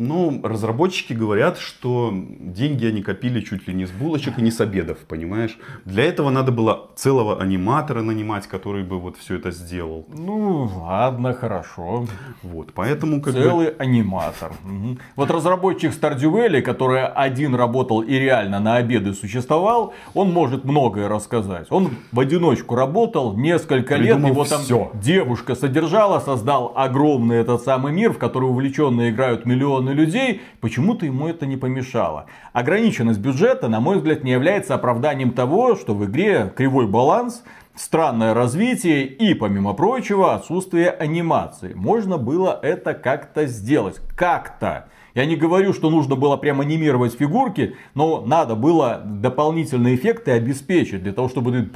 Ну, 0.00 0.40
разработчики 0.44 1.12
говорят, 1.12 1.58
что 1.58 2.12
деньги 2.14 2.86
они 2.86 3.02
копили 3.02 3.40
чуть 3.40 3.66
ли 3.66 3.74
не 3.74 3.84
с 3.84 3.90
булочек 3.90 4.38
и 4.38 4.42
не 4.42 4.52
с 4.52 4.60
обедов, 4.60 4.98
понимаешь? 5.08 5.58
Для 5.84 6.04
этого 6.04 6.30
надо 6.30 6.52
было 6.52 6.90
целого 6.94 7.40
аниматора 7.42 8.02
нанимать, 8.02 8.46
который 8.46 8.84
бы 8.84 9.00
вот 9.00 9.16
все 9.16 9.34
это 9.34 9.50
сделал. 9.50 10.06
Ну, 10.08 10.70
ладно, 10.76 11.34
хорошо. 11.34 12.06
Вот, 12.44 12.72
поэтому 12.74 13.20
как 13.20 13.34
бы... 13.34 13.42
Целый 13.42 13.68
аниматор. 13.70 14.52
Мгм. 14.62 15.00
Вот 15.16 15.32
разработчик 15.32 15.92
Valley, 15.92 16.62
который 16.62 17.04
один 17.04 17.56
работал 17.56 18.00
и 18.00 18.14
реально 18.14 18.60
на 18.60 18.76
обеды 18.76 19.14
существовал, 19.14 19.94
он 20.14 20.32
может 20.32 20.64
многое 20.64 21.08
рассказать. 21.08 21.66
Он 21.70 21.90
в 22.12 22.20
одиночку 22.20 22.76
работал 22.76 23.36
несколько 23.36 23.96
лет, 23.96 24.24
его 24.24 24.44
там 24.44 24.60
девушка 24.94 25.56
содержала, 25.56 26.20
создал 26.20 26.72
огромный 26.76 27.38
этот 27.38 27.62
самый 27.64 27.92
мир, 27.92 28.12
в 28.12 28.18
который 28.18 28.48
увлеченно 28.48 29.10
играют 29.10 29.44
миллионы 29.44 29.87
людей. 29.92 30.42
Почему-то 30.60 31.06
ему 31.06 31.28
это 31.28 31.46
не 31.46 31.56
помешало. 31.56 32.26
Ограниченность 32.52 33.20
бюджета, 33.20 33.68
на 33.68 33.80
мой 33.80 33.96
взгляд, 33.96 34.24
не 34.24 34.32
является 34.32 34.74
оправданием 34.74 35.32
того, 35.32 35.76
что 35.76 35.94
в 35.94 36.04
игре 36.04 36.52
кривой 36.56 36.86
баланс, 36.86 37.42
странное 37.74 38.34
развитие 38.34 39.06
и, 39.06 39.34
помимо 39.34 39.72
прочего, 39.74 40.34
отсутствие 40.34 40.90
анимации. 40.90 41.72
Можно 41.74 42.18
было 42.18 42.58
это 42.62 42.94
как-то 42.94 43.46
сделать. 43.46 44.00
Как-то. 44.16 44.88
Я 45.14 45.26
не 45.26 45.36
говорю, 45.36 45.72
что 45.72 45.90
нужно 45.90 46.14
было 46.16 46.36
прям 46.36 46.60
анимировать 46.60 47.14
фигурки, 47.14 47.74
но 47.94 48.22
надо 48.24 48.54
было 48.54 49.02
дополнительные 49.04 49.96
эффекты 49.96 50.32
обеспечить 50.32 51.02
для 51.02 51.12
того, 51.12 51.28
чтобы 51.28 51.70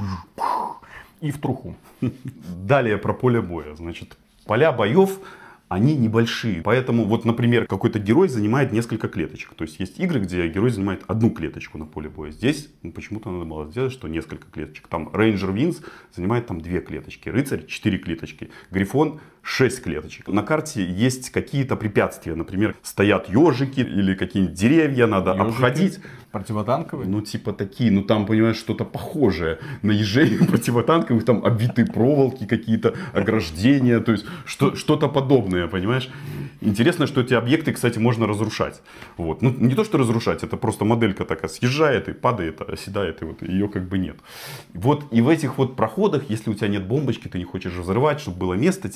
и 1.20 1.30
в 1.30 1.40
труху. 1.40 1.74
Далее 2.00 2.98
про 2.98 3.14
поле 3.14 3.40
боя. 3.40 3.74
Значит, 3.74 4.16
поля 4.44 4.72
боев, 4.72 5.18
они 5.72 5.96
небольшие. 5.96 6.62
Поэтому, 6.62 7.04
вот, 7.04 7.24
например, 7.24 7.66
какой-то 7.66 7.98
герой 7.98 8.28
занимает 8.28 8.72
несколько 8.72 9.08
клеточек. 9.08 9.54
То 9.54 9.64
есть, 9.64 9.80
есть 9.80 9.98
игры, 9.98 10.20
где 10.20 10.46
герой 10.48 10.70
занимает 10.70 11.02
одну 11.06 11.30
клеточку 11.30 11.78
на 11.78 11.86
поле 11.86 12.08
боя. 12.08 12.30
Здесь 12.30 12.68
ну, 12.82 12.92
почему-то 12.92 13.30
надо 13.30 13.44
было 13.44 13.70
сделать, 13.70 13.92
что 13.92 14.08
несколько 14.08 14.46
клеточек. 14.50 14.88
Там 14.88 15.10
Рейнджер 15.14 15.52
Винс 15.52 15.80
занимает 16.14 16.46
там 16.46 16.60
две 16.60 16.80
клеточки. 16.80 17.28
Рыцарь 17.28 17.66
4 17.66 17.98
клеточки. 17.98 18.50
Грифон 18.70 19.20
6 19.42 19.82
клеточек. 19.82 20.28
На 20.28 20.42
карте 20.42 20.84
есть 20.84 21.30
какие-то 21.30 21.76
препятствия. 21.76 22.34
Например, 22.34 22.76
стоят 22.82 23.28
ежики 23.28 23.80
или 23.80 24.14
какие-нибудь 24.14 24.54
деревья, 24.54 25.06
надо 25.06 25.30
Ёжики 25.30 25.48
обходить. 25.48 26.00
Противотанковые? 26.32 27.08
Ну, 27.08 27.20
типа 27.20 27.52
такие, 27.52 27.90
ну 27.90 28.02
там, 28.02 28.26
понимаешь, 28.26 28.56
что-то 28.56 28.84
похожее 28.84 29.58
на 29.82 29.92
ежей 29.92 30.38
противотанковых, 30.46 31.24
там 31.24 31.44
обвитые 31.44 31.86
проволоки 31.86 32.46
какие-то, 32.46 32.94
ограждения, 33.12 34.00
то 34.00 34.12
есть 34.12 34.24
что, 34.46 34.74
что-то 34.74 35.08
подобное, 35.08 35.68
понимаешь? 35.68 36.08
Интересно, 36.62 37.06
что 37.06 37.20
эти 37.20 37.34
объекты, 37.34 37.72
кстати, 37.72 37.98
можно 37.98 38.26
разрушать. 38.26 38.80
Вот. 39.16 39.42
Ну, 39.42 39.50
не 39.50 39.74
то, 39.74 39.84
что 39.84 39.98
разрушать, 39.98 40.42
это 40.42 40.56
просто 40.56 40.84
моделька 40.84 41.24
такая 41.24 41.50
съезжает 41.50 42.08
и 42.08 42.12
падает, 42.12 42.60
оседает, 42.62 43.22
и 43.22 43.24
вот 43.24 43.42
ее 43.42 43.68
как 43.68 43.88
бы 43.88 43.98
нет. 43.98 44.16
Вот 44.72 45.04
и 45.10 45.20
в 45.20 45.28
этих 45.28 45.58
вот 45.58 45.76
проходах, 45.76 46.30
если 46.30 46.50
у 46.50 46.54
тебя 46.54 46.68
нет 46.68 46.86
бомбочки, 46.86 47.28
ты 47.28 47.38
не 47.38 47.44
хочешь 47.44 47.72
взрывать, 47.72 48.20
чтобы 48.20 48.38
было 48.38 48.54
место, 48.54 48.88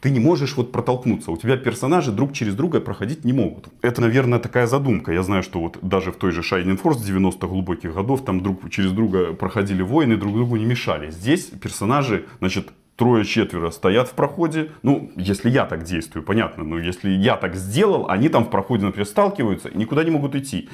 ты 0.00 0.10
не 0.10 0.20
можешь 0.20 0.56
вот 0.56 0.72
протолкнуться. 0.72 1.30
У 1.30 1.36
тебя 1.36 1.56
персонажи 1.56 2.12
друг 2.12 2.32
через 2.32 2.54
друга 2.54 2.80
проходить 2.80 3.24
не 3.24 3.32
могут. 3.32 3.68
Это, 3.80 4.00
наверное, 4.00 4.38
такая 4.38 4.66
задумка. 4.66 5.12
Я 5.12 5.22
знаю, 5.22 5.42
что 5.42 5.60
вот 5.60 5.78
даже 5.82 6.10
в 6.10 6.16
той 6.16 6.32
же 6.32 6.40
Shining 6.40 6.73
Force 6.74 6.98
90-х 6.98 7.46
глубоких 7.46 7.94
годов 7.94 8.24
там 8.24 8.42
друг 8.42 8.70
через 8.70 8.92
друга 8.92 9.34
проходили 9.34 9.82
войны, 9.82 10.16
друг 10.16 10.34
другу 10.34 10.56
не 10.56 10.64
мешали. 10.64 11.10
Здесь 11.10 11.46
персонажи, 11.46 12.26
значит, 12.40 12.70
трое-четверо 12.96 13.70
стоят 13.70 14.08
в 14.08 14.12
проходе. 14.12 14.70
Ну, 14.82 15.10
если 15.16 15.50
я 15.50 15.64
так 15.66 15.84
действую, 15.84 16.22
понятно. 16.22 16.64
Но 16.64 16.78
если 16.78 17.10
я 17.10 17.36
так 17.36 17.56
сделал, 17.56 18.08
они 18.08 18.28
там 18.28 18.44
в 18.44 18.50
проходе, 18.50 18.84
например, 18.84 19.06
сталкиваются 19.06 19.68
и 19.68 19.76
никуда 19.76 20.04
не 20.04 20.10
могут 20.10 20.34
идти. 20.34 20.68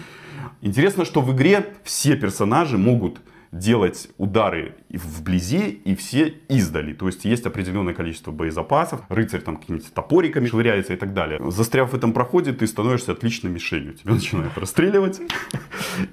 Интересно, 0.60 1.04
что 1.04 1.22
в 1.22 1.34
игре 1.34 1.74
все 1.84 2.16
персонажи 2.16 2.76
могут 2.76 3.20
делать 3.52 4.08
удары 4.16 4.76
вблизи 4.88 5.68
и 5.84 5.94
все 5.94 6.28
издали. 6.48 6.92
То 6.92 7.06
есть 7.06 7.24
есть 7.24 7.46
определенное 7.46 7.94
количество 7.94 8.30
боезапасов. 8.30 9.02
Рыцарь 9.08 9.40
там 9.40 9.56
какими-то 9.56 9.92
топориками 9.92 10.46
швыряется 10.46 10.94
и 10.94 10.96
так 10.96 11.14
далее. 11.14 11.40
Застряв 11.50 11.92
в 11.92 11.94
этом 11.94 12.12
проходе, 12.12 12.52
ты 12.52 12.66
становишься 12.66 13.12
отличной 13.12 13.50
мишенью. 13.50 13.94
Тебя 13.94 14.14
начинают 14.14 14.56
расстреливать, 14.56 15.20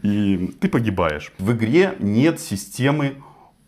и 0.01 0.56
ты 0.60 0.67
погибаешь. 0.67 1.32
В 1.38 1.51
игре 1.53 1.96
нет 2.00 2.39
системы 2.39 3.15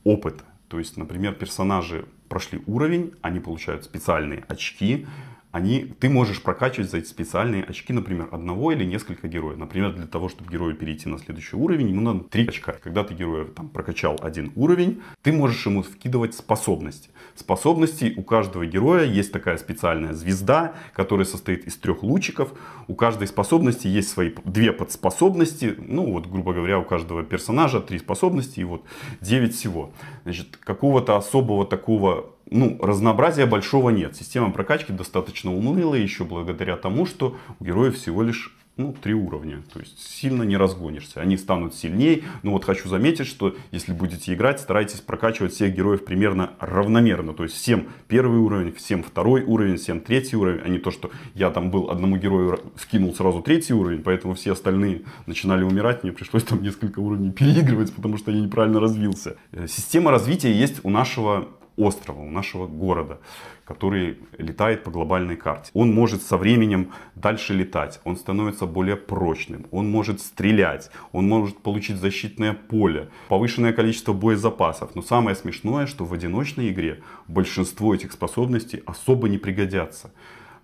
опыта. 0.03 0.43
То 0.67 0.79
есть, 0.79 0.97
например, 0.97 1.33
персонажи 1.33 2.05
прошли 2.27 2.61
уровень, 2.67 3.13
они 3.21 3.39
получают 3.39 3.83
специальные 3.83 4.45
очки, 4.47 5.07
они, 5.51 5.95
ты 5.99 6.09
можешь 6.09 6.43
прокачивать 6.43 6.91
за 6.91 6.97
эти 6.97 7.07
специальные 7.07 7.63
очки, 7.63 7.91
например, 7.91 8.27
одного 8.31 8.71
или 8.71 8.83
несколько 8.85 9.27
героев. 9.27 9.57
Например, 9.57 9.91
для 9.93 10.05
того, 10.05 10.29
чтобы 10.29 10.51
герою 10.51 10.75
перейти 10.75 11.09
на 11.09 11.17
следующий 11.17 11.55
уровень, 11.55 11.89
ему 11.89 12.01
надо 12.01 12.19
три 12.25 12.47
очка. 12.47 12.73
Когда 12.73 13.03
ты 13.03 13.15
героя 13.15 13.45
там, 13.45 13.67
прокачал 13.69 14.19
один 14.21 14.51
уровень, 14.55 15.01
ты 15.23 15.31
можешь 15.31 15.65
ему 15.65 15.81
вкидывать 15.81 16.35
способности. 16.35 17.09
Способности 17.33 18.13
у 18.15 18.21
каждого 18.21 18.65
героя 18.65 19.05
есть 19.05 19.31
такая 19.31 19.57
специальная 19.57 20.13
звезда, 20.13 20.75
которая 20.93 21.25
состоит 21.25 21.65
из 21.65 21.77
трех 21.77 22.03
лучиков. 22.03 22.51
У 22.87 22.93
каждой 22.93 23.27
способности 23.27 23.87
есть 23.87 24.09
свои 24.09 24.31
две 24.45 24.71
подспособности. 24.71 25.75
Ну, 25.79 26.11
вот, 26.11 26.27
грубо 26.27 26.53
говоря, 26.53 26.77
у 26.77 26.83
каждого 26.83 27.23
персонажа 27.23 27.79
три 27.79 27.97
способности 27.97 28.59
и 28.59 28.65
вот 28.65 28.83
девять 29.19 29.55
всего. 29.55 29.93
Значит, 30.25 30.57
какого-то 30.57 31.17
особого 31.17 31.65
такого 31.65 32.35
ну, 32.51 32.77
разнообразия 32.81 33.45
большого 33.45 33.89
нет. 33.89 34.15
Система 34.15 34.51
прокачки 34.51 34.91
достаточно 34.91 35.53
унылая 35.53 36.01
еще 36.01 36.23
благодаря 36.23 36.77
тому, 36.77 37.05
что 37.05 37.37
у 37.59 37.63
героев 37.63 37.95
всего 37.95 38.23
лишь 38.23 38.55
ну, 38.79 38.93
три 38.93 39.13
уровня. 39.13 39.61
То 39.73 39.81
есть 39.81 39.99
сильно 39.99 40.43
не 40.43 40.55
разгонишься. 40.55 41.19
Они 41.19 41.35
станут 41.37 41.75
сильнее. 41.75 42.23
Но 42.43 42.51
вот 42.51 42.63
хочу 42.63 42.87
заметить, 42.87 43.27
что 43.27 43.53
если 43.71 43.91
будете 43.91 44.33
играть, 44.33 44.61
старайтесь 44.61 45.01
прокачивать 45.01 45.53
всех 45.53 45.75
героев 45.75 46.05
примерно 46.05 46.51
равномерно. 46.59 47.33
То 47.33 47.43
есть 47.43 47.55
всем 47.55 47.89
первый 48.07 48.39
уровень, 48.39 48.73
всем 48.73 49.03
второй 49.03 49.43
уровень, 49.43 49.75
всем 49.75 49.99
третий 49.99 50.37
уровень. 50.37 50.61
А 50.63 50.69
не 50.69 50.79
то, 50.79 50.91
что 50.91 51.11
я 51.33 51.51
там 51.51 51.71
был 51.71 51.91
одному 51.91 52.15
герою 52.15 52.57
скинул 52.77 53.13
сразу 53.13 53.41
третий 53.41 53.73
уровень, 53.73 54.01
поэтому 54.01 54.33
все 54.33 54.53
остальные 54.53 55.01
начинали 55.25 55.63
умирать. 55.63 56.03
Мне 56.03 56.13
пришлось 56.13 56.43
там 56.43 56.63
несколько 56.63 56.99
уровней 56.99 57.31
переигрывать, 57.31 57.93
потому 57.93 58.17
что 58.17 58.31
я 58.31 58.39
неправильно 58.39 58.79
развился. 58.79 59.35
Э, 59.51 59.67
система 59.67 60.09
развития 60.09 60.53
есть 60.53 60.79
у 60.83 60.89
нашего 60.89 61.49
острова, 61.79 62.21
у 62.21 62.29
нашего 62.29 62.67
города, 62.67 63.19
который 63.65 64.17
летает 64.38 64.83
по 64.83 64.91
глобальной 64.91 65.36
карте. 65.36 65.71
Он 65.74 65.93
может 65.93 66.21
со 66.21 66.38
временем 66.38 66.91
дальше 67.15 67.53
летать, 67.53 68.01
он 68.03 68.17
становится 68.17 68.65
более 68.65 68.95
прочным, 68.95 69.65
он 69.71 69.89
может 69.89 70.21
стрелять, 70.21 70.91
он 71.12 71.27
может 71.27 71.57
получить 71.57 71.98
защитное 71.98 72.53
поле, 72.53 73.09
повышенное 73.27 73.74
количество 73.74 74.13
боезапасов. 74.13 74.95
Но 74.95 75.01
самое 75.01 75.36
смешное, 75.36 75.88
что 75.88 76.05
в 76.05 76.13
одиночной 76.13 76.69
игре 76.69 77.01
большинство 77.27 77.95
этих 77.95 78.12
способностей 78.12 78.83
особо 78.86 79.29
не 79.29 79.38
пригодятся 79.38 80.12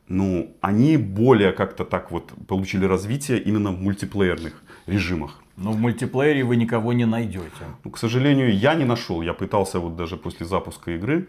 ну, 0.08 0.56
они 0.62 0.98
более 0.98 1.52
как-то 1.52 1.84
так 1.84 2.12
вот 2.12 2.32
получили 2.48 2.86
развитие 2.86 3.40
именно 3.40 3.72
в 3.72 3.82
мультиплеерных 3.82 4.54
режимах. 4.88 5.42
Но 5.58 5.72
в 5.72 5.80
мультиплеере 5.80 6.44
вы 6.44 6.58
никого 6.58 6.94
не 6.94 7.06
найдете. 7.06 7.66
Ну, 7.84 7.92
к 7.92 7.98
сожалению, 7.98 8.56
я 8.58 8.76
не 8.76 8.86
нашел. 8.86 9.22
Я 9.22 9.34
пытался 9.34 9.80
вот 9.80 9.96
даже 9.96 10.18
после 10.18 10.46
запуска 10.46 10.92
игры. 10.92 11.28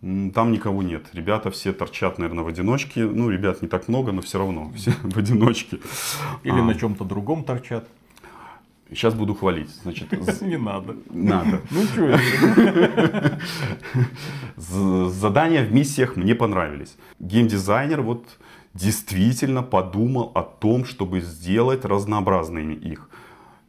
Там 0.00 0.52
никого 0.52 0.82
нет. 0.84 1.06
Ребята 1.12 1.50
все 1.50 1.72
торчат, 1.72 2.18
наверное, 2.18 2.44
в 2.44 2.46
одиночке. 2.46 3.04
Ну, 3.04 3.30
ребят 3.30 3.62
не 3.62 3.68
так 3.68 3.88
много, 3.88 4.12
но 4.12 4.20
все 4.22 4.38
равно 4.38 4.70
все 4.76 4.92
в 5.02 5.18
одиночке. 5.18 5.78
Или 6.44 6.60
а. 6.60 6.64
на 6.64 6.74
чем-то 6.74 7.04
другом 7.04 7.42
торчат. 7.42 7.88
Сейчас 8.90 9.14
буду 9.14 9.34
хвалить. 9.34 9.70
Значит, 9.82 10.12
не 10.40 10.56
надо. 10.56 10.96
Надо. 11.10 11.60
Ну 11.70 11.82
что 11.84 12.18
Задания 15.10 15.64
в 15.64 15.72
миссиях 15.72 16.16
мне 16.16 16.34
понравились. 16.34 16.96
Геймдизайнер 17.18 18.00
вот 18.00 18.24
действительно 18.74 19.62
подумал 19.62 20.32
о 20.34 20.42
том, 20.42 20.84
чтобы 20.84 21.20
сделать 21.20 21.84
разнообразными 21.84 22.74
их. 22.74 23.10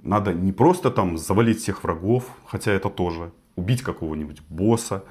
Надо 0.04 0.34
не 0.34 0.54
просто 0.54 0.92
там 0.92 1.18
завалить 1.18 1.60
всех 1.60 1.84
врагов, 1.84 2.24
хотя 2.46 2.72
это 2.72 2.90
тоже, 2.90 3.32
убить 3.56 3.82
какого-нибудь 3.82 4.42
босса. 4.50 5.04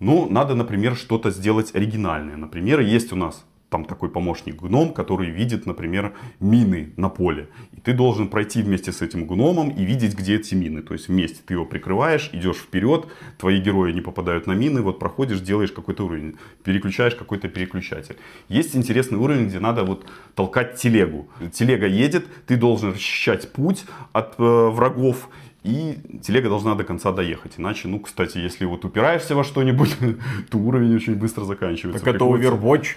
Но 0.00 0.26
надо, 0.26 0.54
например, 0.54 0.96
что-то 0.96 1.30
сделать 1.30 1.74
оригинальное. 1.74 2.36
Например, 2.36 2.80
есть 2.80 3.12
у 3.12 3.16
нас 3.16 3.44
там 3.74 3.84
такой 3.84 4.08
помощник 4.08 4.62
гном, 4.62 4.94
который 4.94 5.30
видит, 5.30 5.66
например, 5.66 6.12
мины 6.38 6.92
на 6.96 7.08
поле. 7.08 7.48
И 7.72 7.80
ты 7.80 7.92
должен 7.92 8.28
пройти 8.28 8.62
вместе 8.62 8.92
с 8.92 9.02
этим 9.02 9.26
гномом 9.26 9.70
и 9.70 9.84
видеть, 9.84 10.14
где 10.16 10.36
эти 10.36 10.54
мины. 10.54 10.80
То 10.80 10.94
есть 10.94 11.08
вместе 11.08 11.40
ты 11.44 11.54
его 11.54 11.64
прикрываешь, 11.64 12.30
идешь 12.32 12.58
вперед, 12.58 13.08
твои 13.36 13.58
герои 13.60 13.90
не 13.92 14.00
попадают 14.00 14.46
на 14.46 14.52
мины, 14.52 14.80
вот 14.80 15.00
проходишь, 15.00 15.40
делаешь 15.40 15.72
какой-то 15.72 16.04
уровень, 16.04 16.36
переключаешь 16.62 17.16
какой-то 17.16 17.48
переключатель. 17.48 18.16
Есть 18.48 18.76
интересный 18.76 19.18
уровень, 19.18 19.48
где 19.48 19.58
надо 19.58 19.82
вот 19.82 20.06
толкать 20.36 20.76
телегу. 20.76 21.26
Телега 21.52 21.88
едет, 21.88 22.26
ты 22.46 22.56
должен 22.56 22.92
расчищать 22.92 23.52
путь 23.52 23.86
от 24.12 24.34
э, 24.38 24.68
врагов, 24.70 25.28
и 25.64 25.98
телега 26.22 26.48
должна 26.48 26.74
до 26.74 26.84
конца 26.84 27.10
доехать. 27.10 27.54
Иначе, 27.56 27.88
ну, 27.88 27.98
кстати, 27.98 28.36
если 28.36 28.66
вот 28.66 28.84
упираешься 28.84 29.34
во 29.34 29.44
что-нибудь, 29.44 29.96
то 30.50 30.58
уровень 30.58 30.94
очень 30.94 31.14
быстро 31.14 31.44
заканчивается. 31.44 32.04
Так 32.04 32.14
это 32.14 32.24
Overwatch. 32.24 32.96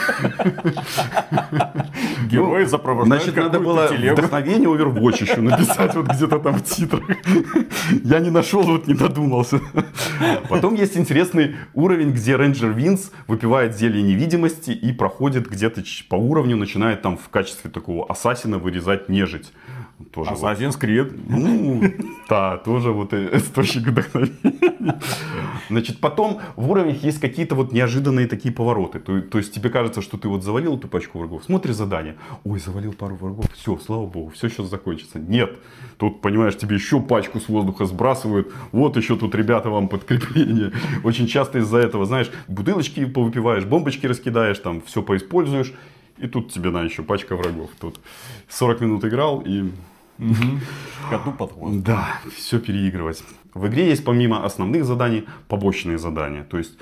Герои 2.29 2.65
сопровождают 2.65 3.23
Значит, 3.23 3.43
надо 3.43 3.59
было 3.59 3.87
вдохновение 3.87 4.69
Overwatch 4.69 5.23
еще 5.23 5.41
написать 5.41 5.95
вот 5.95 6.07
где-то 6.07 6.39
там 6.39 6.55
в 6.55 6.63
титрах. 6.63 7.03
Я 8.03 8.19
не 8.19 8.29
нашел, 8.29 8.63
вот 8.63 8.87
не 8.87 8.93
додумался. 8.93 9.59
Потом 10.49 10.75
есть 10.75 10.97
интересный 10.97 11.55
уровень, 11.73 12.11
где 12.11 12.35
рейнджер 12.35 12.71
Винс 12.71 13.11
выпивает 13.27 13.77
зелье 13.77 14.01
невидимости 14.01 14.71
и 14.71 14.91
проходит 14.93 15.49
где-то 15.49 15.81
по 16.09 16.15
уровню, 16.15 16.57
начинает 16.57 17.01
там 17.01 17.17
в 17.17 17.29
качестве 17.29 17.69
такого 17.69 18.05
ассасина 18.09 18.57
вырезать 18.57 19.09
нежить. 19.09 19.51
Тоже 20.13 20.31
Assassin's 20.31 20.79
Creed. 20.79 21.19
Ну, 21.27 21.83
да, 22.29 22.57
тоже 22.57 22.91
вот 22.91 23.13
источник 23.13 23.87
вдохновения. 23.87 24.99
Значит, 25.69 25.99
потом 25.99 26.41
в 26.55 26.69
уровнях 26.71 27.03
есть 27.03 27.19
какие-то 27.19 27.55
вот 27.55 27.71
неожиданные 27.71 28.27
такие 28.27 28.53
повороты. 28.53 28.99
То, 28.99 29.21
то 29.21 29.37
есть 29.37 29.53
тебе 29.53 29.69
кажется, 29.69 30.00
что 30.01 30.17
ты 30.17 30.27
вот 30.27 30.43
завалил 30.43 30.77
эту 30.77 30.87
пачку 30.87 31.19
врагов, 31.19 31.43
смотришь 31.43 31.75
задание. 31.75 32.17
Ой, 32.43 32.59
завалил 32.59 32.93
пару 32.93 33.15
врагов, 33.15 33.45
все, 33.53 33.77
слава 33.77 34.05
богу, 34.05 34.29
все 34.29 34.49
сейчас 34.49 34.67
закончится. 34.67 35.19
Нет, 35.19 35.57
тут, 35.97 36.21
понимаешь, 36.21 36.57
тебе 36.57 36.75
еще 36.75 36.99
пачку 36.99 37.39
с 37.39 37.47
воздуха 37.47 37.85
сбрасывают. 37.85 38.51
Вот 38.71 38.97
еще 38.97 39.15
тут 39.17 39.35
ребята 39.35 39.69
вам 39.69 39.87
подкрепление. 39.87 40.71
Очень 41.03 41.27
часто 41.27 41.59
из-за 41.59 41.77
этого, 41.77 42.05
знаешь, 42.05 42.31
бутылочки 42.47 43.05
повыпиваешь, 43.05 43.65
бомбочки 43.65 44.05
раскидаешь, 44.05 44.59
там 44.59 44.81
все 44.81 45.01
поиспользуешь. 45.01 45.73
И 46.17 46.27
тут 46.27 46.53
тебе 46.53 46.69
на 46.69 46.83
еще 46.83 47.01
пачка 47.01 47.35
врагов. 47.35 47.71
Тут 47.79 47.99
40 48.49 48.81
минут 48.81 49.05
играл 49.05 49.41
и 49.45 49.71
Коту 51.09 51.31
под 51.31 51.53
хвост. 51.53 51.75
Да, 51.83 52.19
все 52.35 52.59
переигрывать. 52.59 53.23
В 53.53 53.67
игре 53.67 53.89
есть 53.89 54.05
помимо 54.05 54.45
основных 54.45 54.85
заданий 54.85 55.25
побочные 55.47 55.97
задания. 55.97 56.43
То 56.43 56.57
есть 56.57 56.77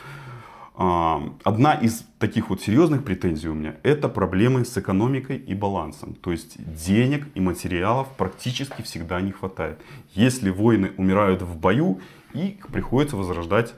одна 0.80 1.74
из 1.74 2.06
таких 2.20 2.50
вот 2.50 2.62
серьезных 2.62 3.04
претензий 3.04 3.50
у 3.50 3.54
меня 3.54 3.76
это 3.84 4.08
проблемы 4.08 4.64
с 4.64 4.78
экономикой 4.78 5.36
и 5.36 5.54
балансом. 5.54 6.14
То 6.14 6.32
есть 6.32 6.56
денег 6.74 7.28
и 7.36 7.42
материалов 7.42 8.08
практически 8.16 8.82
всегда 8.82 9.20
не 9.20 9.32
хватает. 9.32 9.80
Если 10.14 10.50
воины 10.50 10.92
умирают 10.96 11.42
в 11.42 11.58
бою, 11.58 12.00
их 12.34 12.68
приходится 12.68 13.18
возрождать 13.18 13.74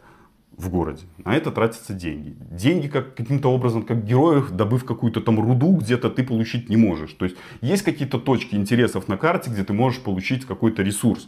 в 0.56 0.70
городе. 0.70 1.04
На 1.26 1.36
это 1.36 1.50
тратятся 1.50 1.94
деньги. 1.94 2.36
Деньги 2.52 2.88
как, 2.88 3.16
каким-то 3.16 3.52
образом, 3.52 3.82
как 3.82 4.06
героев, 4.06 4.52
добыв 4.52 4.86
какую-то 4.86 5.22
там 5.22 5.40
руду, 5.40 5.78
где-то 5.78 6.12
ты 6.12 6.24
получить 6.24 6.70
не 6.70 6.78
можешь. 6.78 7.14
То 7.14 7.26
есть 7.26 7.38
есть 7.62 7.82
какие-то 7.82 8.20
точки 8.20 8.54
интересов 8.54 9.08
на 9.08 9.18
карте, 9.18 9.50
где 9.50 9.64
ты 9.64 9.74
можешь 9.74 10.02
получить 10.02 10.46
какой-то 10.46 10.84
ресурс. 10.84 11.28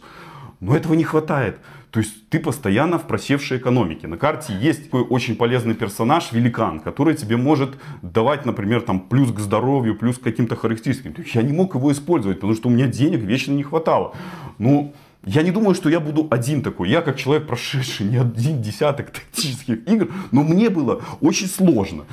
Но 0.64 0.74
этого 0.74 0.94
не 0.94 1.04
хватает. 1.04 1.58
То 1.90 2.00
есть 2.00 2.28
ты 2.30 2.40
постоянно 2.40 2.98
в 2.98 3.06
просевшей 3.06 3.58
экономике. 3.58 4.08
На 4.08 4.16
карте 4.16 4.54
есть 4.58 4.84
такой 4.84 5.02
очень 5.02 5.36
полезный 5.36 5.74
персонаж, 5.74 6.32
великан, 6.32 6.80
который 6.80 7.14
тебе 7.14 7.36
может 7.36 7.76
давать, 8.00 8.46
например, 8.46 8.80
там, 8.80 9.00
плюс 9.00 9.30
к 9.30 9.40
здоровью, 9.40 9.94
плюс 9.94 10.18
к 10.18 10.22
каким-то 10.22 10.56
характеристикам. 10.56 11.14
Я 11.34 11.42
не 11.42 11.52
мог 11.52 11.74
его 11.74 11.92
использовать, 11.92 12.38
потому 12.38 12.54
что 12.54 12.68
у 12.68 12.72
меня 12.72 12.86
денег 12.86 13.20
вечно 13.20 13.52
не 13.52 13.62
хватало. 13.62 14.14
Ну, 14.58 14.94
я 15.26 15.42
не 15.42 15.50
думаю, 15.50 15.74
что 15.74 15.88
я 15.88 16.00
буду 16.00 16.26
один 16.30 16.62
такой. 16.62 16.88
Я 16.90 17.00
как 17.02 17.16
человек, 17.16 17.46
прошедший 17.46 18.06
не 18.06 18.16
один 18.16 18.60
десяток 18.62 19.10
тактических 19.10 19.86
игр, 19.88 20.12
но 20.32 20.42
мне 20.42 20.70
было 20.70 21.02
очень 21.20 21.46
сложно. 21.46 22.04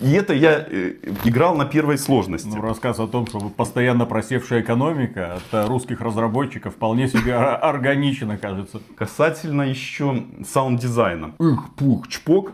И 0.00 0.10
это 0.10 0.34
я 0.34 0.66
э, 0.68 0.94
играл 1.24 1.56
на 1.56 1.64
первой 1.64 1.98
сложности. 1.98 2.48
Ну, 2.48 2.60
рассказ 2.60 2.98
о 2.98 3.06
том, 3.06 3.26
что 3.26 3.40
постоянно 3.40 4.06
просевшая 4.06 4.62
экономика 4.62 5.40
от 5.52 5.68
русских 5.68 6.00
разработчиков 6.00 6.74
вполне 6.74 7.08
себе 7.08 7.34
органично 7.36 8.36
кажется. 8.36 8.80
Касательно 8.96 9.62
еще 9.62 10.24
саунд-дизайна. 10.44 11.34
Ух, 11.38 11.74
пух, 11.76 12.08
чпок. 12.08 12.52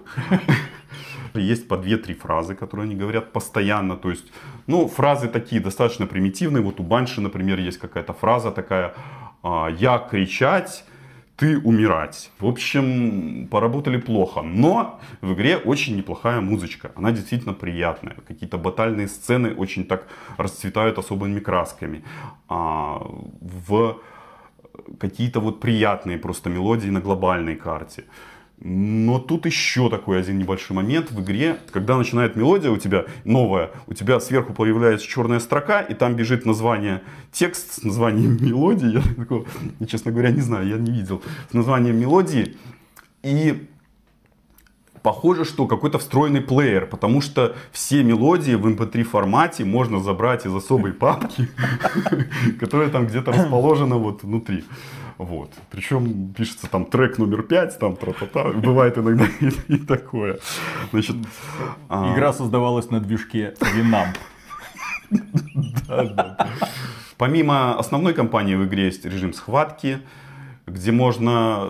Есть 1.34 1.68
по 1.68 1.74
2-3 1.74 2.14
фразы, 2.14 2.54
которые 2.54 2.84
они 2.84 2.96
говорят 2.96 3.32
постоянно. 3.32 3.96
То 3.96 4.10
есть, 4.10 4.32
ну, 4.66 4.88
фразы 4.88 5.28
такие 5.28 5.60
достаточно 5.60 6.06
примитивные. 6.06 6.62
Вот 6.62 6.80
у 6.80 6.82
Банши, 6.82 7.20
например, 7.20 7.58
есть 7.58 7.78
какая-то 7.78 8.12
фраза 8.12 8.50
такая 8.50 8.94
«А, 9.42 9.68
«Я 9.68 9.98
кричать, 9.98 10.84
ты 11.36 11.58
умирать». 11.58 12.30
В 12.40 12.46
общем, 12.46 13.48
поработали 13.50 13.98
плохо. 13.98 14.42
Но 14.42 15.00
в 15.20 15.32
игре 15.32 15.56
очень 15.56 15.96
неплохая 15.96 16.40
музычка. 16.40 16.90
Она 16.96 17.12
действительно 17.12 17.54
приятная. 17.54 18.16
Какие-то 18.28 18.58
батальные 18.58 19.08
сцены 19.08 19.54
очень 19.54 19.84
так 19.84 20.06
расцветают 20.38 20.98
особыми 20.98 21.40
красками. 21.40 22.02
А, 22.48 23.00
в 23.40 24.00
какие-то 24.98 25.40
вот 25.40 25.60
приятные 25.60 26.18
просто 26.18 26.50
мелодии 26.50 26.90
на 26.90 27.00
глобальной 27.00 27.56
карте. 27.56 28.04
Но 28.62 29.18
тут 29.18 29.46
еще 29.46 29.88
такой 29.88 30.20
один 30.20 30.38
небольшой 30.38 30.76
момент 30.76 31.10
в 31.10 31.22
игре, 31.22 31.58
когда 31.72 31.96
начинает 31.96 32.36
мелодия 32.36 32.70
у 32.70 32.76
тебя 32.76 33.06
новая, 33.24 33.70
у 33.86 33.94
тебя 33.94 34.20
сверху 34.20 34.52
появляется 34.52 35.06
черная 35.06 35.40
строка, 35.40 35.80
и 35.80 35.94
там 35.94 36.14
бежит 36.14 36.44
название, 36.44 37.02
текст 37.32 37.80
с 37.80 37.82
названием 37.82 38.36
мелодии, 38.40 38.92
я 38.92 39.02
такого, 39.16 39.46
честно 39.88 40.12
говоря, 40.12 40.30
не 40.30 40.42
знаю, 40.42 40.68
я 40.68 40.76
не 40.76 40.92
видел, 40.92 41.22
с 41.50 41.54
названием 41.54 41.98
мелодии, 41.98 42.56
и 43.22 43.66
похоже, 45.02 45.46
что 45.46 45.66
какой-то 45.66 45.98
встроенный 45.98 46.42
плеер, 46.42 46.86
потому 46.86 47.22
что 47.22 47.56
все 47.72 48.02
мелодии 48.02 48.56
в 48.56 48.66
MP3 48.66 49.04
формате 49.04 49.64
можно 49.64 50.00
забрать 50.00 50.44
из 50.44 50.54
особой 50.54 50.92
папки, 50.92 51.48
которая 52.60 52.90
там 52.90 53.06
где-то 53.06 53.32
расположена 53.32 53.96
вот 53.96 54.22
внутри. 54.22 54.64
Вот. 55.20 55.52
Причем 55.70 56.32
пишется 56.32 56.66
там 56.66 56.86
трек 56.86 57.18
номер 57.18 57.42
пять, 57.42 57.78
там 57.78 57.94
тра-та-та. 57.94 58.52
Бывает 58.52 58.96
иногда 58.96 59.26
и, 59.40 59.74
и 59.74 59.76
такое. 59.76 60.38
Значит, 60.92 61.16
а... 61.90 62.14
Игра 62.14 62.32
создавалась 62.32 62.90
на 62.90 63.00
движке 63.00 63.54
да, 65.88 66.04
да. 66.04 66.48
Помимо 67.18 67.78
основной 67.78 68.14
кампании 68.14 68.54
в 68.54 68.64
игре 68.64 68.86
есть 68.86 69.04
режим 69.04 69.34
схватки, 69.34 69.98
где 70.70 70.92
можно 70.92 71.68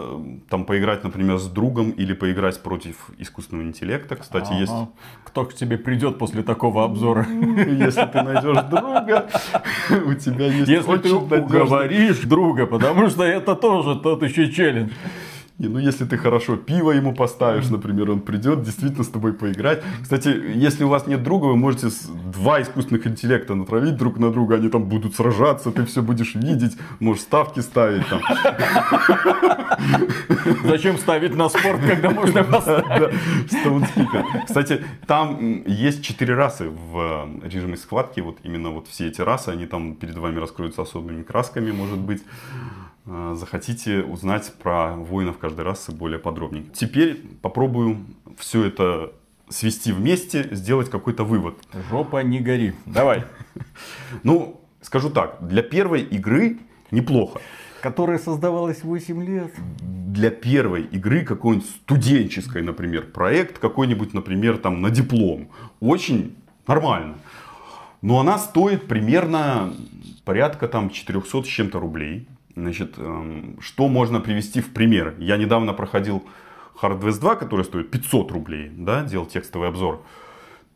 там 0.49 0.65
поиграть, 0.65 1.05
например, 1.05 1.39
с 1.39 1.49
другом 1.49 1.91
или 1.91 2.13
поиграть 2.13 2.63
против 2.63 3.11
искусственного 3.19 3.67
интеллекта. 3.67 4.17
Кстати, 4.17 4.49
ага. 4.53 4.61
есть... 4.61 4.73
Кто 5.25 5.45
к 5.45 5.55
тебе 5.55 5.79
придет 5.79 6.19
после 6.19 6.43
такого 6.43 6.85
обзора? 6.85 7.27
Если 7.31 8.05
ты 8.07 8.23
найдешь 8.23 8.63
друга, 8.71 9.29
у 10.07 10.15
тебя 10.15 10.47
есть 10.47 10.69
Если 10.69 10.97
ты 10.99 11.15
уговоришь 11.15 12.21
друга, 12.21 12.67
потому 12.67 13.09
что 13.09 13.25
это 13.25 13.55
тоже 13.55 13.99
тот 14.01 14.23
еще 14.23 14.51
челлендж. 14.51 14.91
Не, 15.61 15.69
ну 15.69 15.79
если 15.79 16.07
ты 16.07 16.17
хорошо 16.17 16.57
пиво 16.57 16.91
ему 16.93 17.15
поставишь, 17.15 17.69
например, 17.69 18.11
он 18.11 18.21
придет 18.21 18.63
действительно 18.63 19.05
с 19.05 19.09
тобой 19.09 19.35
поиграть. 19.35 19.83
Кстати, 20.03 20.29
если 20.55 20.85
у 20.85 20.89
вас 20.89 21.07
нет 21.07 21.23
друга, 21.23 21.45
вы 21.49 21.57
можете 21.57 21.89
два 22.33 22.63
искусственных 22.63 23.07
интеллекта 23.07 23.55
натравить 23.55 23.99
друг 23.99 24.19
на 24.19 24.31
друга, 24.31 24.55
они 24.55 24.71
там 24.71 24.85
будут 24.85 25.17
сражаться, 25.17 25.71
ты 25.71 25.85
все 25.85 26.01
будешь 26.01 26.35
видеть, 26.35 26.79
можешь 26.99 27.25
ставки 27.25 27.61
ставить 27.61 28.07
там. 28.09 28.23
Зачем 30.65 30.97
ставить 30.97 31.37
на 31.37 31.51
спорт, 31.51 31.81
когда 31.87 32.09
можно 32.09 32.43
поставить? 32.43 33.15
Кстати, 34.47 34.83
там 35.07 35.63
есть 35.67 36.03
четыре 36.03 36.37
расы 36.37 36.71
в 36.71 37.29
режиме 37.45 37.77
схватки, 37.77 38.21
вот 38.21 38.39
именно 38.45 38.71
вот 38.71 38.89
все 38.89 39.09
эти 39.09 39.21
расы, 39.21 39.51
они 39.51 39.67
там 39.67 39.95
перед 39.95 40.17
вами 40.17 40.39
раскроются 40.39 40.81
особыми 40.81 41.23
красками, 41.23 41.71
может 41.71 41.99
быть. 41.99 42.23
Э, 43.07 43.35
захотите 43.37 44.03
узнать 44.03 44.53
про 44.63 44.95
воинов 44.97 45.39
каждой 45.39 45.65
расы 45.65 45.93
более 45.93 46.19
подробнее. 46.19 46.65
Теперь 46.75 47.17
попробую 47.43 47.99
все 48.39 48.65
это 48.65 49.13
свести 49.49 49.93
вместе, 49.93 50.49
сделать 50.53 50.91
какой-то 50.91 51.25
вывод. 51.25 51.57
Жопа 51.91 52.23
не 52.23 52.41
гори. 52.41 52.75
Давай. 52.87 53.25
Ну, 54.23 54.61
скажу 54.81 55.11
так, 55.11 55.39
для 55.41 55.63
первой 55.63 56.03
игры 56.03 56.59
неплохо. 56.91 57.41
Которая 57.81 58.19
создавалась 58.19 58.85
8 58.85 59.25
лет. 59.25 59.53
Для 59.81 60.31
первой 60.31 60.83
игры 60.83 61.25
какой-нибудь 61.25 61.69
студенческой, 61.69 62.63
например, 62.63 63.07
проект, 63.07 63.59
какой-нибудь, 63.59 64.15
например, 64.15 64.59
там 64.59 64.83
на 64.83 64.91
диплом. 64.91 65.49
Очень 65.81 66.37
нормально. 66.67 67.19
Но 68.03 68.21
она 68.21 68.39
стоит 68.39 68.87
примерно 68.87 69.75
порядка 70.25 70.69
там 70.69 70.91
400 70.91 71.43
с 71.43 71.47
чем-то 71.47 71.81
рублей. 71.81 72.29
Значит, 72.57 72.95
эм, 72.99 73.59
что 73.61 73.89
можно 73.89 74.21
привести 74.21 74.61
в 74.61 74.73
пример? 74.73 75.15
Я 75.19 75.37
недавно 75.37 75.73
проходил 75.73 76.25
Hardware 76.81 77.19
2, 77.19 77.37
который 77.37 77.65
стоит 77.65 77.91
500 77.91 78.33
рублей, 78.33 78.71
да, 78.75 79.05
делал 79.05 79.27
текстовый 79.27 79.69
обзор. 79.69 80.03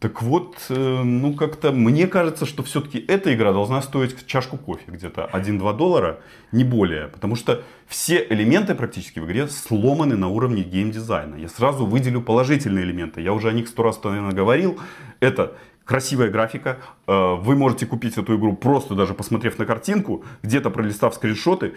Так 0.05 0.21
вот, 0.21 0.57
э, 0.69 1.03
ну 1.03 1.33
как-то 1.35 1.73
мне 1.73 2.07
кажется, 2.07 2.45
что 2.45 2.63
все-таки 2.63 2.99
эта 2.99 3.35
игра 3.35 3.53
должна 3.55 3.81
стоить 3.81 4.27
чашку 4.27 4.59
кофе 4.59 4.85
где-то 4.89 5.31
1-2 5.33 5.77
доллара, 5.77 6.21
не 6.53 6.63
более. 6.63 7.09
Потому 7.09 7.37
что 7.37 7.63
все 7.87 8.27
элементы 8.29 8.75
практически 8.75 9.19
в 9.19 9.25
игре 9.25 9.49
сломаны 9.49 10.17
на 10.17 10.29
уровне 10.29 10.63
геймдизайна. 10.63 11.37
Я 11.37 11.49
сразу 11.49 11.87
выделю 11.87 12.21
положительные 12.21 12.85
элементы. 12.85 13.23
Я 13.23 13.33
уже 13.33 13.49
о 13.49 13.53
них 13.53 13.67
сто 13.67 13.83
раз, 13.83 14.03
наверное, 14.05 14.33
говорил. 14.33 14.79
Это 15.21 15.57
красивая 15.85 16.31
графика. 16.31 16.79
Э, 17.07 17.35
вы 17.35 17.57
можете 17.57 17.87
купить 17.87 18.17
эту 18.19 18.37
игру 18.37 18.57
просто 18.57 18.95
даже 18.95 19.15
посмотрев 19.15 19.59
на 19.59 19.67
картинку, 19.67 20.25
где-то 20.43 20.71
пролистав 20.71 21.15
скриншоты. 21.15 21.75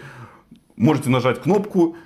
Можете 0.76 1.10
нажать 1.10 1.42
кнопку 1.42 1.96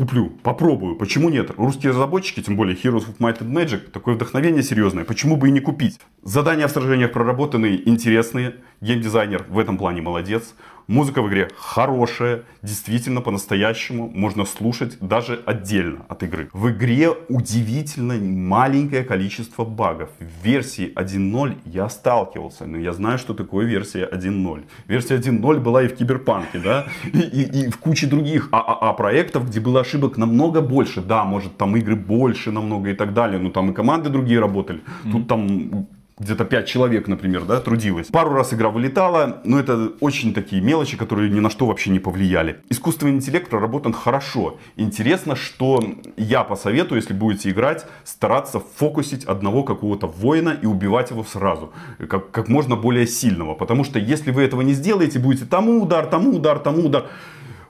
куплю, 0.00 0.30
попробую, 0.42 0.96
почему 0.96 1.28
нет? 1.28 1.50
Русские 1.58 1.90
разработчики, 1.90 2.40
тем 2.40 2.56
более 2.56 2.74
Heroes 2.74 3.06
of 3.06 3.18
Might 3.18 3.40
and 3.40 3.52
Magic, 3.52 3.90
такое 3.90 4.14
вдохновение 4.14 4.62
серьезное, 4.62 5.04
почему 5.04 5.36
бы 5.36 5.48
и 5.48 5.50
не 5.50 5.60
купить? 5.60 6.00
Задания 6.22 6.66
в 6.68 6.70
сражениях 6.70 7.12
проработанные, 7.12 7.86
интересные, 7.86 8.56
геймдизайнер 8.80 9.44
в 9.48 9.58
этом 9.58 9.76
плане 9.76 10.00
молодец. 10.00 10.54
Музыка 10.90 11.22
в 11.22 11.28
игре 11.28 11.48
хорошая, 11.56 12.42
действительно 12.62 13.20
по-настоящему 13.20 14.10
можно 14.12 14.44
слушать 14.44 14.98
даже 15.00 15.40
отдельно 15.46 16.04
от 16.08 16.24
игры. 16.24 16.50
В 16.52 16.68
игре 16.70 17.10
удивительно 17.28 18.14
маленькое 18.14 19.04
количество 19.04 19.64
багов. 19.64 20.10
В 20.18 20.44
версии 20.44 20.92
1.0 20.96 21.58
я 21.64 21.88
сталкивался, 21.88 22.66
но 22.66 22.76
я 22.76 22.92
знаю, 22.92 23.18
что 23.18 23.34
такое 23.34 23.66
версия 23.66 24.04
1.0. 24.04 24.64
Версия 24.88 25.16
1.0 25.16 25.60
была 25.60 25.84
и 25.84 25.86
в 25.86 25.94
Киберпанке, 25.94 26.58
да, 26.58 26.86
и, 27.12 27.20
и, 27.20 27.66
и 27.66 27.70
в 27.70 27.78
куче 27.78 28.08
других 28.08 28.48
ААА 28.50 28.92
проектов, 28.94 29.46
где 29.48 29.60
было 29.60 29.82
ошибок 29.82 30.16
намного 30.16 30.60
больше. 30.60 31.02
Да, 31.02 31.22
может 31.22 31.56
там 31.56 31.76
игры 31.76 31.94
больше 31.94 32.50
намного 32.50 32.90
и 32.90 32.94
так 32.94 33.14
далее, 33.14 33.38
но 33.38 33.50
там 33.50 33.70
и 33.70 33.74
команды 33.74 34.10
другие 34.10 34.40
работали. 34.40 34.80
Тут 35.12 35.28
там 35.28 35.86
где-то 36.20 36.44
5 36.44 36.66
человек, 36.66 37.08
например, 37.08 37.44
да, 37.44 37.60
трудилось. 37.60 38.08
Пару 38.08 38.34
раз 38.34 38.52
игра 38.52 38.68
вылетала, 38.68 39.40
но 39.44 39.58
это 39.58 39.92
очень 40.00 40.34
такие 40.34 40.60
мелочи, 40.60 40.96
которые 40.98 41.30
ни 41.30 41.40
на 41.40 41.48
что 41.48 41.66
вообще 41.66 41.90
не 41.90 41.98
повлияли. 41.98 42.60
Искусственный 42.68 43.12
интеллект 43.12 43.48
проработан 43.48 43.94
хорошо. 43.94 44.58
Интересно, 44.76 45.34
что 45.34 45.82
я 46.18 46.44
посоветую, 46.44 47.00
если 47.00 47.14
будете 47.14 47.50
играть, 47.50 47.86
стараться 48.04 48.60
фокусить 48.60 49.24
одного 49.24 49.62
какого-то 49.62 50.06
воина 50.06 50.56
и 50.62 50.66
убивать 50.66 51.10
его 51.10 51.24
сразу. 51.24 51.72
Как, 51.98 52.30
как 52.30 52.48
можно 52.48 52.76
более 52.76 53.06
сильного. 53.06 53.54
Потому 53.54 53.82
что 53.82 53.98
если 53.98 54.30
вы 54.30 54.42
этого 54.42 54.60
не 54.60 54.74
сделаете, 54.74 55.18
будете 55.18 55.46
тому 55.46 55.82
удар, 55.82 56.06
тому 56.06 56.36
удар, 56.36 56.58
тому 56.58 56.86
удар 56.86 57.06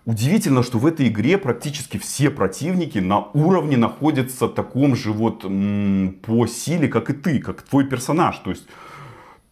Удивительно, 0.07 0.63
что 0.63 0.79
в 0.79 0.87
этой 0.87 1.09
игре 1.09 1.37
практически 1.37 1.99
все 1.99 2.31
противники 2.31 2.99
на 2.99 3.19
уровне 3.19 3.77
находятся 3.77 4.49
таком 4.49 4.97
же 4.97 5.13
вот 5.13 5.43
по 5.43 6.47
силе, 6.47 6.89
как 6.89 7.11
и 7.11 7.13
ты, 7.13 7.39
как 7.39 7.63
твой 7.63 7.85
персонаж. 7.85 8.39
То 8.39 8.51
есть 8.51 8.67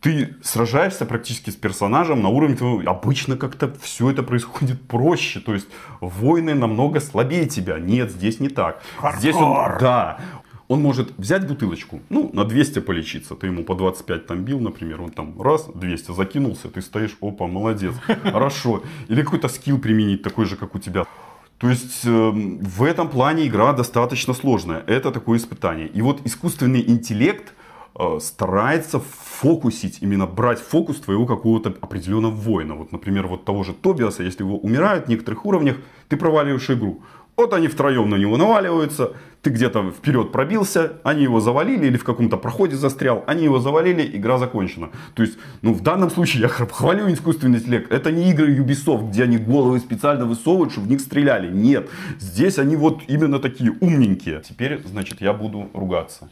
ты 0.01 0.37
сражаешься 0.43 1.05
практически 1.05 1.51
с 1.51 1.57
персонажем 1.57 2.23
на 2.23 2.29
уровне 2.29 2.57
твоего... 2.57 2.91
Обычно 2.91 3.37
как-то 3.37 3.75
все 3.83 4.11
это 4.11 4.23
происходит 4.23 4.81
проще. 4.87 5.41
То 5.41 5.55
есть 5.55 5.67
воины 6.01 6.55
намного 6.55 7.01
слабее 7.01 7.47
тебя. 7.47 7.79
Нет, 7.79 8.11
здесь 8.11 8.41
не 8.41 8.49
так. 8.49 8.81
Хардкор. 8.97 9.21
Здесь 9.21 9.35
он, 9.35 9.55
да, 9.81 10.19
он 10.69 10.83
может 10.83 11.19
взять 11.19 11.47
бутылочку, 11.49 12.01
ну, 12.11 12.31
на 12.33 12.45
200 12.45 12.81
полечиться. 12.81 13.35
Ты 13.35 13.47
ему 13.47 13.65
по 13.65 13.75
25 13.75 14.27
там 14.27 14.45
бил, 14.45 14.61
например, 14.61 15.01
он 15.01 15.11
там 15.11 15.41
раз, 15.41 15.69
200 15.75 16.13
закинулся, 16.13 16.69
ты 16.69 16.83
стоишь, 16.83 17.17
опа, 17.23 17.47
молодец, 17.47 17.95
хорошо. 18.23 18.83
Или 19.09 19.23
какой-то 19.23 19.49
скилл 19.49 19.79
применить, 19.79 20.23
такой 20.23 20.45
же, 20.45 20.57
как 20.57 20.75
у 20.75 20.79
тебя. 20.79 21.07
То 21.59 21.71
есть 21.71 22.05
э, 22.05 22.31
в 22.31 22.83
этом 22.83 23.09
плане 23.09 23.47
игра 23.47 23.73
достаточно 23.73 24.35
сложная. 24.35 24.85
Это 24.87 25.11
такое 25.11 25.39
испытание. 25.39 25.89
И 25.89 26.03
вот 26.03 26.21
искусственный 26.25 26.85
интеллект 26.87 27.55
э, 27.99 28.19
старается 28.21 29.01
фокусить, 29.01 29.99
именно 30.03 30.27
брать 30.27 30.61
фокус 30.61 31.01
твоего 31.01 31.27
какого-то 31.27 31.75
определенного 31.81 32.33
воина. 32.33 32.75
Вот, 32.75 32.93
например, 32.93 33.27
вот 33.27 33.45
того 33.45 33.65
же 33.65 33.73
Тобиаса, 33.73 34.23
если 34.23 34.45
его 34.45 34.59
умирают 34.59 35.07
в 35.07 35.09
некоторых 35.09 35.47
уровнях, 35.47 35.77
ты 36.09 36.17
проваливаешь 36.17 36.71
игру. 36.71 37.03
Вот 37.39 37.53
они 37.53 37.69
втроем 37.69 38.11
на 38.11 38.17
него 38.17 38.37
наваливаются, 38.37 39.13
ты 39.42 39.51
где-то 39.51 39.90
вперед 39.90 40.33
пробился, 40.33 40.94
они 41.05 41.22
его 41.22 41.40
завалили 41.40 41.87
или 41.87 41.96
в 41.96 42.05
каком-то 42.05 42.37
проходе 42.37 42.77
застрял, 42.77 43.24
они 43.27 43.44
его 43.44 43.61
завалили, 43.61 44.16
игра 44.16 44.38
закончена. 44.38 44.90
То 45.14 45.22
есть, 45.22 45.38
ну 45.62 45.72
в 45.72 45.83
данном 45.83 46.11
случае 46.11 46.42
я 46.42 46.48
хвалю 46.48 47.12
искусственный 47.12 47.59
интеллект. 47.59 47.92
Это 47.92 48.11
не 48.11 48.31
игры 48.31 48.57
Ubisoft, 48.57 49.11
где 49.11 49.24
они 49.24 49.38
головы 49.38 49.79
специально 49.79 50.24
высовывают, 50.24 50.72
чтобы 50.72 50.88
в 50.88 50.90
них 50.90 51.01
стреляли. 51.01 51.51
Нет, 51.53 51.88
здесь 52.18 52.59
они 52.59 52.77
вот 52.77 53.03
именно 53.09 53.38
такие 53.38 53.72
умненькие. 53.81 54.40
Теперь, 54.40 54.81
значит, 54.85 55.20
я 55.20 55.33
буду 55.33 55.70
ругаться. 55.72 56.29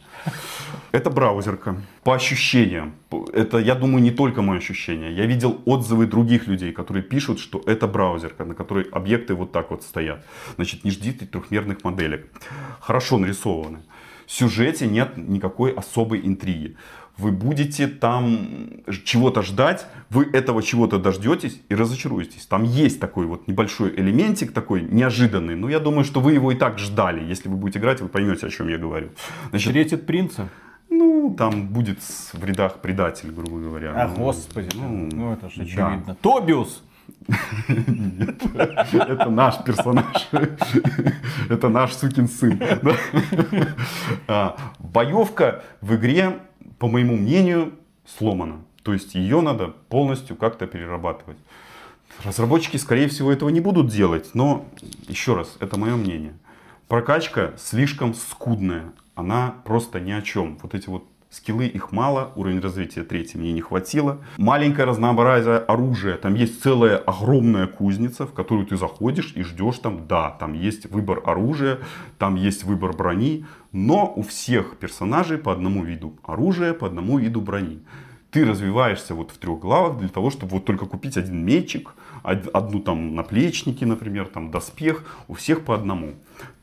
Это 0.91 1.09
браузерка. 1.09 1.77
По 2.03 2.15
ощущениям. 2.15 2.93
Это, 3.33 3.57
я 3.57 3.75
думаю, 3.75 4.01
не 4.01 4.11
только 4.11 4.41
мое 4.41 4.59
ощущение. 4.59 5.13
Я 5.13 5.25
видел 5.25 5.61
отзывы 5.65 6.07
других 6.07 6.47
людей, 6.47 6.71
которые 6.71 7.03
пишут, 7.03 7.39
что 7.39 7.61
это 7.65 7.87
браузерка, 7.87 8.45
на 8.45 8.53
которой 8.53 8.85
объекты 8.91 9.33
вот 9.33 9.51
так 9.51 9.71
вот 9.71 9.83
стоят. 9.83 10.25
Значит, 10.55 10.83
не 10.83 10.91
ждите 10.91 11.25
трехмерных 11.25 11.83
моделек. 11.83 12.27
Хорошо 12.79 12.96
нарисованы. 13.17 13.79
В 14.25 14.31
сюжете 14.31 14.87
нет 14.87 15.15
никакой 15.15 15.71
особой 15.71 16.19
интриги. 16.25 16.75
Вы 17.17 17.31
будете 17.31 17.87
там 17.87 18.83
чего-то 19.03 19.41
ждать, 19.41 19.87
вы 20.09 20.25
этого 20.25 20.61
чего-то 20.61 20.99
дождетесь 20.99 21.59
и 21.67 21.75
разочаруетесь. 21.75 22.45
Там 22.45 22.63
есть 22.63 22.99
такой 22.99 23.25
вот 23.25 23.47
небольшой 23.47 23.89
элементик, 23.95 24.51
такой 24.51 24.81
неожиданный, 24.83 25.55
но 25.55 25.67
я 25.69 25.79
думаю, 25.79 26.03
что 26.03 26.19
вы 26.19 26.33
его 26.33 26.51
и 26.51 26.55
так 26.55 26.77
ждали. 26.77 27.23
Если 27.23 27.49
вы 27.49 27.55
будете 27.55 27.79
играть, 27.79 28.01
вы 28.01 28.07
поймете, 28.07 28.47
о 28.47 28.49
чем 28.49 28.67
я 28.67 28.77
говорю. 28.77 29.09
Значит, 29.49 29.67
Встретит 29.69 30.05
принца? 30.05 30.49
Ну, 30.89 31.35
там 31.37 31.67
будет 31.67 31.99
в 32.01 32.43
рядах 32.43 32.81
предатель, 32.81 33.31
грубо 33.31 33.59
говоря. 33.59 33.93
А, 33.95 34.07
ну, 34.07 34.15
господи, 34.15 34.69
ну, 34.75 35.09
ну 35.11 35.33
это 35.33 35.49
же 35.49 35.63
очевидно. 35.63 36.03
Да. 36.07 36.15
Тобиус! 36.21 36.83
Нет, 37.67 38.41
это 38.93 39.29
наш 39.29 39.63
персонаж. 39.63 40.29
Это 41.49 41.69
наш 41.69 41.93
сукин 41.93 42.27
сын. 42.27 42.59
А, 44.27 44.57
боевка 44.79 45.63
в 45.81 45.95
игре, 45.95 46.39
по 46.79 46.87
моему 46.87 47.15
мнению, 47.15 47.73
сломана. 48.05 48.61
То 48.83 48.93
есть 48.93 49.15
ее 49.15 49.41
надо 49.41 49.67
полностью 49.67 50.35
как-то 50.35 50.67
перерабатывать. 50.67 51.37
Разработчики, 52.23 52.77
скорее 52.77 53.07
всего, 53.07 53.31
этого 53.31 53.49
не 53.49 53.59
будут 53.59 53.87
делать. 53.87 54.31
Но, 54.33 54.65
еще 55.07 55.35
раз, 55.35 55.57
это 55.59 55.77
мое 55.77 55.95
мнение. 55.95 56.33
Прокачка 56.87 57.53
слишком 57.57 58.13
скудная. 58.13 58.93
Она 59.15 59.55
просто 59.65 59.99
ни 59.99 60.11
о 60.11 60.21
чем. 60.21 60.57
Вот 60.61 60.73
эти 60.73 60.87
вот 60.87 61.05
Скиллы 61.29 61.67
их 61.67 61.91
мало, 61.91 62.31
уровень 62.35 62.61
развития 62.61 63.03
третий 63.03 63.37
мне 63.37 63.51
не 63.51 63.59
хватило. 63.59 64.21
Маленькое 64.37 64.87
разнообразие 64.87 65.57
оружия. 65.57 66.15
Там 66.15 66.35
есть 66.35 66.61
целая 66.63 66.97
огромная 66.97 67.67
кузница, 67.67 68.25
в 68.25 68.33
которую 68.33 68.65
ты 68.65 68.77
заходишь 68.77 69.33
и 69.35 69.43
ждешь 69.43 69.79
там, 69.79 70.07
да, 70.07 70.31
там 70.31 70.53
есть 70.53 70.89
выбор 70.89 71.21
оружия, 71.25 71.79
там 72.17 72.35
есть 72.35 72.63
выбор 72.63 72.93
брони. 72.93 73.45
Но 73.73 74.13
у 74.15 74.21
всех 74.21 74.77
персонажей 74.77 75.37
по 75.37 75.51
одному 75.51 75.83
виду 75.83 76.17
оружия, 76.23 76.73
по 76.73 76.87
одному 76.87 77.17
виду 77.17 77.41
брони. 77.41 77.81
Ты 78.31 78.45
развиваешься 78.45 79.13
вот 79.13 79.31
в 79.31 79.37
трех 79.37 79.59
главах 79.59 79.97
для 79.97 80.09
того, 80.09 80.29
чтобы 80.29 80.53
вот 80.53 80.65
только 80.65 80.85
купить 80.85 81.17
один 81.17 81.43
мечик, 81.43 81.93
одну 82.23 82.79
там 82.79 83.15
наплечники, 83.15 83.83
например, 83.83 84.27
там 84.27 84.49
доспех, 84.49 85.03
у 85.27 85.33
всех 85.33 85.65
по 85.65 85.75
одному. 85.75 86.13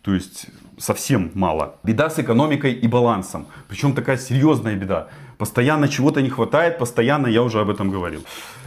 То 0.03 0.15
есть 0.15 0.47
совсем 0.79 1.31
мало. 1.35 1.77
Беда 1.83 2.11
с 2.11 2.19
экономикой 2.19 2.73
и 2.73 2.89
балансом. 2.89 3.47
Причем 3.69 3.95
такая 3.95 4.17
серьезная 4.17 4.77
беда. 4.77 5.09
Постоянно 5.39 5.89
чего-то 5.89 6.23
не 6.23 6.31
хватает, 6.31 6.79
постоянно, 6.79 7.27
я 7.27 7.43
уже 7.43 7.61
об 7.61 7.71
этом 7.71 7.91
говорил. 7.91 8.25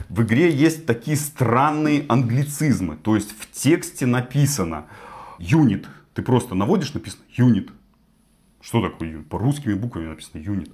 В 0.10 0.22
игре 0.24 0.50
есть 0.52 0.86
такие 0.86 1.18
странные 1.18 2.06
англицизмы. 2.08 2.96
То 2.98 3.16
есть 3.16 3.32
в 3.38 3.52
тексте 3.52 4.06
написано 4.06 4.86
юнит. 5.40 5.88
Ты 6.14 6.22
просто 6.22 6.56
наводишь, 6.56 6.94
написано 6.94 7.24
юнит. 7.34 7.70
Что 8.62 8.82
такое 8.82 9.10
юнит? 9.10 9.30
По 9.30 9.38
русскими 9.38 9.74
буквами 9.74 10.08
написано 10.08 10.42
юнит. 10.42 10.72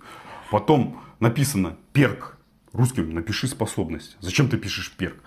Потом 0.52 1.02
написано 1.20 1.78
перк. 1.94 2.38
Русским 2.74 3.14
напиши 3.14 3.48
способность. 3.48 4.18
Зачем 4.20 4.50
ты 4.50 4.58
пишешь 4.58 4.92
perk? 4.98 5.18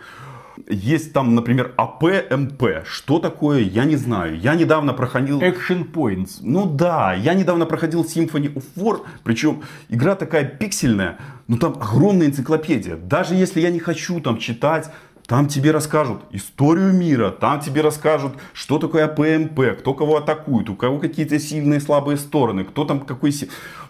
Есть 0.68 1.12
там, 1.12 1.34
например, 1.34 1.74
AP, 1.76 2.30
MP. 2.30 2.84
Что 2.84 3.18
такое, 3.18 3.60
я 3.60 3.84
не 3.84 3.96
знаю. 3.96 4.38
Я 4.38 4.54
недавно 4.54 4.92
проходил... 4.92 5.40
Action 5.40 5.90
Points. 5.90 6.38
Ну 6.40 6.66
да, 6.66 7.14
я 7.14 7.34
недавно 7.34 7.66
проходил 7.66 8.04
Symphony 8.04 8.52
of 8.52 8.64
War. 8.76 9.02
Причем 9.24 9.62
игра 9.88 10.14
такая 10.14 10.44
пиксельная, 10.44 11.18
но 11.48 11.56
там 11.56 11.74
огромная 11.80 12.28
энциклопедия. 12.28 12.96
Даже 12.96 13.34
если 13.34 13.60
я 13.60 13.70
не 13.70 13.80
хочу 13.80 14.20
там 14.20 14.38
читать 14.38 14.90
там 15.26 15.48
тебе 15.48 15.72
расскажут 15.72 16.22
историю 16.30 16.92
мира, 16.92 17.30
там 17.30 17.60
тебе 17.60 17.80
расскажут, 17.80 18.34
что 18.52 18.78
такое 18.78 19.04
AP, 19.06 19.42
MP, 19.42 19.78
кто 19.80 19.92
кого 19.92 20.18
атакует, 20.18 20.70
у 20.70 20.76
кого 20.76 20.98
какие-то 20.98 21.38
сильные 21.40 21.78
и 21.78 21.82
слабые 21.82 22.16
стороны, 22.16 22.64
кто 22.64 22.84
там 22.84 23.00
какой... 23.00 23.32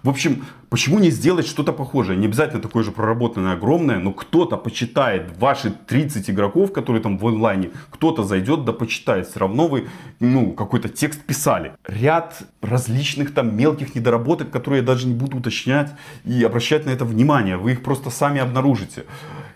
В 0.03 0.09
общем, 0.09 0.47
почему 0.69 0.99
не 0.99 1.11
сделать 1.11 1.47
что-то 1.47 1.73
похожее? 1.73 2.19
Не 2.19 2.27
обязательно 2.27 2.61
такое 2.61 2.85
же 2.85 2.93
проработанное, 2.93 3.55
огромное, 3.55 3.99
но 3.99 4.13
кто-то 4.13 4.57
почитает 4.57 5.37
ваши 5.39 5.71
30 5.71 6.31
игроков, 6.31 6.73
которые 6.73 7.03
там 7.03 7.19
в 7.19 7.27
онлайне, 7.27 7.71
кто-то 7.91 8.25
зайдет 8.25 8.65
да 8.65 8.73
почитает. 8.73 9.29
Все 9.29 9.41
равно 9.41 9.69
вы, 9.69 9.89
ну, 10.21 10.53
какой-то 10.53 10.89
текст 10.89 11.23
писали. 11.23 11.73
Ряд 11.87 12.43
различных 12.63 13.35
там 13.35 13.57
мелких 13.57 13.95
недоработок, 13.95 14.51
которые 14.51 14.81
я 14.81 14.87
даже 14.87 15.07
не 15.07 15.15
буду 15.15 15.39
уточнять 15.39 15.93
и 16.25 16.43
обращать 16.43 16.87
на 16.87 16.91
это 16.91 17.05
внимание. 17.05 17.57
Вы 17.57 17.73
их 17.73 17.83
просто 17.83 18.11
сами 18.11 18.41
обнаружите 18.41 19.05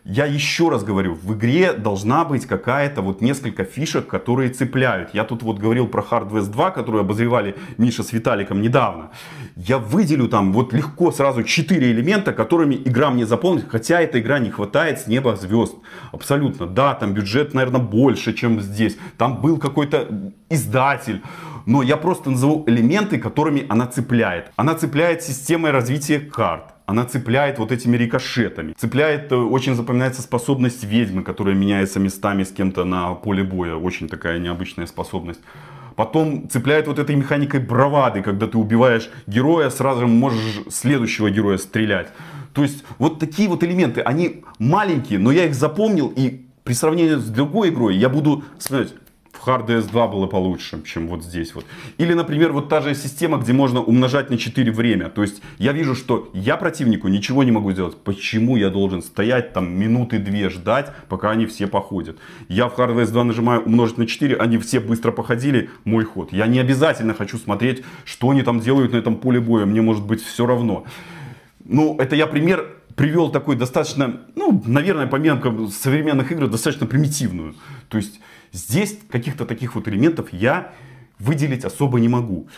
я 0.05 0.25
еще 0.25 0.71
раз 0.71 0.83
говорю, 0.83 1.15
в 1.15 1.35
игре 1.35 1.73
должна 1.73 2.25
быть 2.25 2.47
какая-то 2.47 3.03
вот 3.03 3.21
несколько 3.21 3.65
фишек, 3.65 4.07
которые 4.07 4.51
цепляют. 4.51 5.11
Я 5.15 5.25
тут 5.25 5.43
вот 5.43 5.59
говорил 5.59 5.87
про 5.87 6.03
Hard 6.03 6.31
West 6.31 6.51
2, 6.51 6.71
которую 6.71 7.03
обозревали 7.03 7.55
Миша 7.79 8.03
с 8.03 8.13
Виталиком 8.13 8.61
недавно. 8.61 9.11
Я 9.57 9.79
выделю 9.79 10.29
там 10.29 10.53
вот 10.53 10.73
легко 10.73 11.00
сразу 11.11 11.43
4 11.43 11.91
элемента, 11.91 12.33
которыми 12.33 12.75
игра 12.75 13.11
мне 13.11 13.25
заполнит, 13.25 13.65
хотя 13.69 14.01
эта 14.01 14.21
игра 14.21 14.39
не 14.39 14.51
хватает 14.51 15.01
с 15.01 15.07
неба 15.07 15.37
звезд. 15.37 15.75
Абсолютно. 16.13 16.67
Да, 16.67 16.95
там 16.95 17.15
бюджет, 17.15 17.55
наверное, 17.55 17.81
больше, 17.81 18.35
чем 18.35 18.61
здесь. 18.61 18.99
Там 19.17 19.41
был 19.41 19.59
какой-то 19.59 20.33
издатель. 20.51 21.23
Но 21.67 21.83
я 21.83 21.97
просто 21.97 22.31
назову 22.31 22.65
элементы, 22.67 23.19
которыми 23.19 23.65
она 23.69 23.87
цепляет. 23.87 24.51
Она 24.57 24.75
цепляет 24.75 25.23
системой 25.23 25.71
развития 25.71 26.21
карт 26.21 26.75
она 26.91 27.05
цепляет 27.05 27.61
вот 27.61 27.71
этими 27.71 27.97
рикошетами. 27.97 28.75
Цепляет, 28.77 29.31
э, 29.31 29.37
очень 29.37 29.77
запоминается 29.77 30.23
способность 30.23 30.83
ведьмы, 30.83 31.23
которая 31.23 31.55
меняется 31.55 32.01
местами 32.01 32.43
с 32.43 32.51
кем-то 32.51 32.85
на 32.85 33.15
поле 33.15 33.45
боя. 33.45 33.77
Очень 33.77 34.09
такая 34.09 34.41
необычная 34.41 34.87
способность. 34.87 35.41
Потом 36.01 36.49
цепляет 36.49 36.87
вот 36.87 36.99
этой 36.99 37.15
механикой 37.15 37.61
бравады, 37.61 38.23
когда 38.23 38.47
ты 38.47 38.57
убиваешь 38.57 39.11
героя, 39.27 39.69
сразу 39.69 40.01
же 40.01 40.07
можешь 40.07 40.63
следующего 40.71 41.29
героя 41.29 41.59
стрелять. 41.59 42.09
То 42.55 42.63
есть 42.63 42.85
вот 42.97 43.19
такие 43.19 43.51
вот 43.51 43.63
элементы, 43.65 44.01
они 44.01 44.43
маленькие, 44.59 45.19
но 45.19 45.31
я 45.31 45.45
их 45.45 45.55
запомнил 45.55 46.11
и 46.17 46.47
при 46.65 46.73
сравнении 46.73 47.17
с 47.17 47.29
другой 47.29 47.69
игрой 47.69 47.97
я 47.97 48.09
буду 48.09 48.45
смотреть, 48.59 48.95
в 49.33 49.47
HardDS 49.47 49.91
2 49.91 50.09
было 50.09 50.27
получше, 50.27 50.83
чем 50.85 51.09
вот 51.09 51.23
здесь 51.23 51.55
вот. 51.55 51.65
Или, 51.99 52.15
например, 52.15 52.53
вот 52.53 52.69
та 52.69 52.81
же 52.81 52.95
система, 52.95 53.39
где 53.39 53.53
можно 53.53 53.81
умножать 53.81 54.31
на 54.31 54.37
4 54.37 54.71
время. 54.73 55.09
То 55.09 55.23
есть 55.23 55.43
я 55.59 55.73
вижу, 55.73 55.95
что 55.95 56.31
я 56.35 56.57
противнику 56.57 57.09
ничего 57.09 57.43
не 57.43 57.51
могу 57.51 57.73
сделать. 57.73 57.97
Почему 57.97 58.57
я 58.57 58.71
должен 58.71 59.03
стоять 59.03 59.53
там 59.53 59.73
минуты 59.73 60.19
две 60.19 60.51
ждать, 60.51 60.93
пока 61.09 61.31
они 61.31 61.47
все 61.47 61.67
походят? 61.67 62.19
Я 62.49 62.69
в 62.69 62.79
HardDS 62.79 63.11
2 63.13 63.25
нажимаю 63.25 63.63
умножить 63.63 63.99
на 63.99 64.07
4, 64.07 64.37
они 64.37 64.59
все 64.59 64.81
быстро 64.81 65.13
походили, 65.13 65.71
мой 65.85 66.05
ход. 66.05 66.33
Я 66.33 66.47
не 66.47 66.59
обязательно 66.59 67.15
хочу 67.15 67.39
смотреть, 67.39 67.83
что 68.05 68.31
они 68.31 68.43
там 68.43 68.61
делают 68.61 68.93
на 68.93 68.97
этом 68.97 69.17
поле 69.17 69.41
боя. 69.41 69.65
Мне 69.65 69.81
может 69.81 70.05
быть 70.05 70.23
все 70.23 70.47
равно. 70.47 70.85
Ну, 71.65 71.97
это 71.99 72.17
я 72.17 72.27
пример 72.27 72.67
привел 72.97 73.31
такой 73.31 73.57
достаточно, 73.57 74.21
ну, 74.35 74.63
наверное, 74.67 75.07
по 75.07 75.17
меркам 75.17 75.69
современных 75.69 76.33
игр, 76.33 76.49
достаточно 76.49 76.87
примитивную. 76.87 77.55
То 77.89 77.97
есть 77.97 78.21
Здесь 78.53 78.99
каких-то 79.09 79.47
таких 79.47 79.75
вот 79.75 79.89
элементов 79.89 80.33
я 80.33 80.73
выделить 81.19 81.65
особо 81.65 82.01
не 82.01 82.09
могу. 82.09 82.49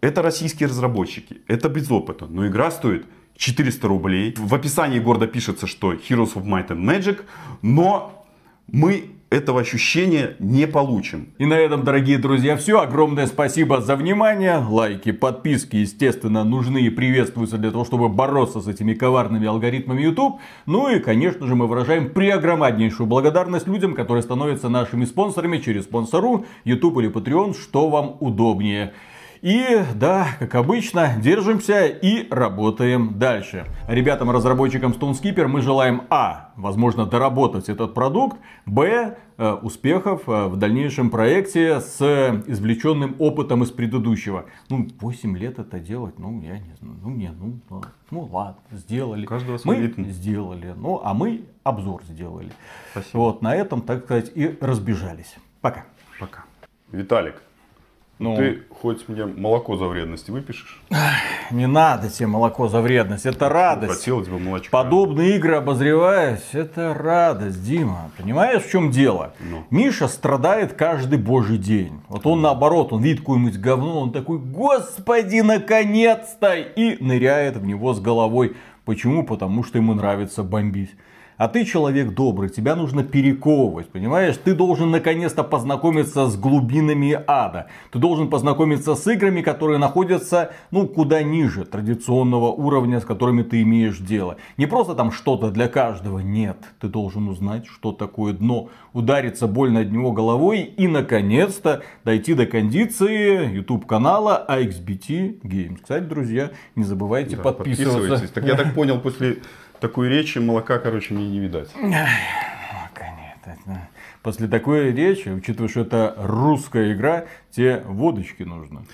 Это 0.00 0.22
российские 0.22 0.68
разработчики, 0.68 1.42
это 1.46 1.68
без 1.68 1.90
опыта, 1.90 2.26
но 2.26 2.46
игра 2.46 2.70
стоит 2.70 3.06
400 3.36 3.88
рублей. 3.88 4.34
В 4.36 4.54
описании 4.54 4.98
города 4.98 5.26
пишется, 5.26 5.66
что 5.66 5.92
Heroes 5.92 6.34
of 6.34 6.44
Might 6.44 6.68
and 6.68 6.82
Magic, 6.82 7.24
но 7.62 8.26
мы 8.66 9.10
этого 9.30 9.60
ощущения 9.60 10.34
не 10.40 10.66
получим. 10.66 11.28
И 11.38 11.46
на 11.46 11.54
этом, 11.54 11.84
дорогие 11.84 12.18
друзья, 12.18 12.56
все. 12.56 12.80
Огромное 12.80 13.26
спасибо 13.26 13.80
за 13.80 13.94
внимание. 13.94 14.56
Лайки, 14.58 15.12
подписки, 15.12 15.76
естественно, 15.76 16.42
нужны 16.42 16.78
и 16.78 16.90
приветствуются 16.90 17.56
для 17.56 17.70
того, 17.70 17.84
чтобы 17.84 18.08
бороться 18.08 18.60
с 18.60 18.66
этими 18.66 18.92
коварными 18.92 19.46
алгоритмами 19.46 20.02
YouTube. 20.02 20.40
Ну 20.66 20.88
и, 20.88 20.98
конечно 20.98 21.46
же, 21.46 21.54
мы 21.54 21.68
выражаем 21.68 22.10
преогромаднейшую 22.10 23.06
благодарность 23.06 23.68
людям, 23.68 23.94
которые 23.94 24.22
становятся 24.22 24.68
нашими 24.68 25.04
спонсорами 25.04 25.58
через 25.58 25.84
спонсору, 25.84 26.44
YouTube 26.64 26.98
или 26.98 27.10
Patreon, 27.10 27.54
что 27.54 27.88
вам 27.88 28.16
удобнее. 28.18 28.92
И 29.42 29.82
да, 29.94 30.28
как 30.38 30.54
обычно, 30.54 31.14
держимся 31.18 31.86
и 31.86 32.28
работаем 32.30 33.18
дальше. 33.18 33.66
Ребятам-разработчикам 33.88 34.92
StoneSkeeper 34.92 35.46
мы 35.46 35.62
желаем 35.62 36.02
А. 36.10 36.52
Возможно, 36.56 37.06
доработать 37.06 37.68
этот 37.68 37.94
продукт. 37.94 38.38
Б. 38.66 39.16
Э, 39.42 39.54
успехов 39.54 40.28
э, 40.28 40.48
в 40.48 40.56
дальнейшем 40.56 41.08
проекте 41.08 41.80
с 41.80 41.98
извлеченным 42.46 43.16
опытом 43.18 43.62
из 43.62 43.70
предыдущего. 43.70 44.44
Ну, 44.68 44.86
8 45.00 45.38
лет 45.38 45.58
это 45.58 45.80
делать, 45.80 46.18
ну, 46.18 46.42
я 46.42 46.58
не 46.58 46.74
знаю. 46.78 46.98
Ну, 47.02 47.08
не, 47.08 47.30
ну, 47.30 47.58
ну, 47.70 47.82
ну 48.10 48.28
ладно, 48.30 48.60
сделали. 48.72 49.24
Каждого 49.24 49.56
свой 49.56 49.78
мы 49.78 49.82
ритм. 49.82 50.04
сделали. 50.04 50.74
Ну, 50.76 51.00
а 51.02 51.14
мы 51.14 51.46
обзор 51.64 52.02
сделали. 52.04 52.50
Спасибо. 52.90 53.16
Вот, 53.16 53.40
на 53.40 53.56
этом, 53.56 53.80
так 53.80 54.04
сказать, 54.04 54.30
и 54.34 54.58
разбежались. 54.60 55.34
Пока. 55.62 55.86
Пока. 56.18 56.44
Виталик, 56.92 57.42
Ну, 58.20 58.36
ты 58.36 58.58
хоть 58.68 59.08
мне 59.08 59.24
молоко 59.24 59.76
за 59.76 59.86
вредность 59.86 60.28
выпишешь? 60.28 60.82
не 61.50 61.66
надо 61.66 62.10
тебе 62.10 62.26
молоко 62.26 62.68
за 62.68 62.82
вредность, 62.82 63.24
это 63.24 63.48
радость. 63.48 63.94
Хотелось 63.94 64.28
бы 64.28 64.38
молочка. 64.38 64.70
Подобные 64.70 65.36
игры 65.36 65.54
обозреваясь, 65.54 66.44
это 66.52 66.92
радость, 66.92 67.64
Дима. 67.64 68.10
Понимаешь, 68.18 68.62
в 68.62 68.70
чем 68.70 68.90
дело? 68.90 69.32
Ну. 69.40 69.64
Миша 69.70 70.06
страдает 70.06 70.74
каждый 70.74 71.18
божий 71.18 71.56
день. 71.56 72.02
Вот 72.08 72.26
он 72.26 72.42
наоборот, 72.42 72.92
он 72.92 73.02
видит 73.02 73.20
какое-нибудь 73.20 73.58
говно, 73.58 74.00
он 74.00 74.12
такой, 74.12 74.38
господи, 74.38 75.40
наконец-то! 75.40 76.56
И 76.56 77.02
ныряет 77.02 77.56
в 77.56 77.64
него 77.64 77.94
с 77.94 78.00
головой. 78.00 78.54
Почему? 78.84 79.24
Потому 79.24 79.64
что 79.64 79.78
ему 79.78 79.94
нравится 79.94 80.42
бомбить. 80.42 80.90
А 81.40 81.48
ты 81.48 81.64
человек 81.64 82.10
добрый, 82.10 82.50
тебя 82.50 82.76
нужно 82.76 83.02
перековывать, 83.02 83.88
понимаешь? 83.88 84.36
Ты 84.36 84.54
должен 84.54 84.90
наконец-то 84.90 85.42
познакомиться 85.42 86.26
с 86.26 86.36
глубинами 86.36 87.18
ада. 87.26 87.68
Ты 87.90 87.98
должен 87.98 88.28
познакомиться 88.28 88.94
с 88.94 89.06
играми, 89.06 89.40
которые 89.40 89.78
находятся, 89.78 90.50
ну, 90.70 90.86
куда 90.86 91.22
ниже 91.22 91.64
традиционного 91.64 92.48
уровня, 92.48 93.00
с 93.00 93.06
которыми 93.06 93.42
ты 93.42 93.62
имеешь 93.62 93.96
дело. 93.96 94.36
Не 94.58 94.66
просто 94.66 94.94
там 94.94 95.12
что-то 95.12 95.50
для 95.50 95.68
каждого, 95.68 96.18
нет. 96.18 96.58
Ты 96.78 96.88
должен 96.88 97.26
узнать, 97.26 97.64
что 97.64 97.92
такое 97.92 98.34
дно, 98.34 98.68
удариться 98.92 99.46
больно 99.46 99.80
от 99.80 99.90
него 99.90 100.12
головой 100.12 100.60
и, 100.60 100.88
наконец-то, 100.88 101.80
дойти 102.04 102.34
до 102.34 102.44
кондиции 102.44 103.50
YouTube 103.50 103.86
канала 103.86 104.44
AXBT 104.46 105.40
Games. 105.40 105.78
Кстати, 105.80 106.04
друзья, 106.04 106.50
не 106.76 106.84
забывайте 106.84 107.36
да, 107.36 107.44
подписываться. 107.44 107.98
Подписывайтесь. 107.98 108.30
Так 108.30 108.44
я 108.44 108.56
так 108.56 108.74
понял, 108.74 109.00
после 109.00 109.38
такой 109.80 110.08
речи 110.08 110.38
молока, 110.38 110.78
короче, 110.78 111.14
мне 111.14 111.28
не 111.28 111.40
видать. 111.40 111.70
После 114.22 114.48
такой 114.48 114.92
речи, 114.92 115.28
учитывая, 115.28 115.68
что 115.68 115.80
это 115.80 116.14
русская 116.18 116.92
игра, 116.92 117.24
тебе 117.50 117.82
водочки 117.86 118.42
нужно. 118.42 118.84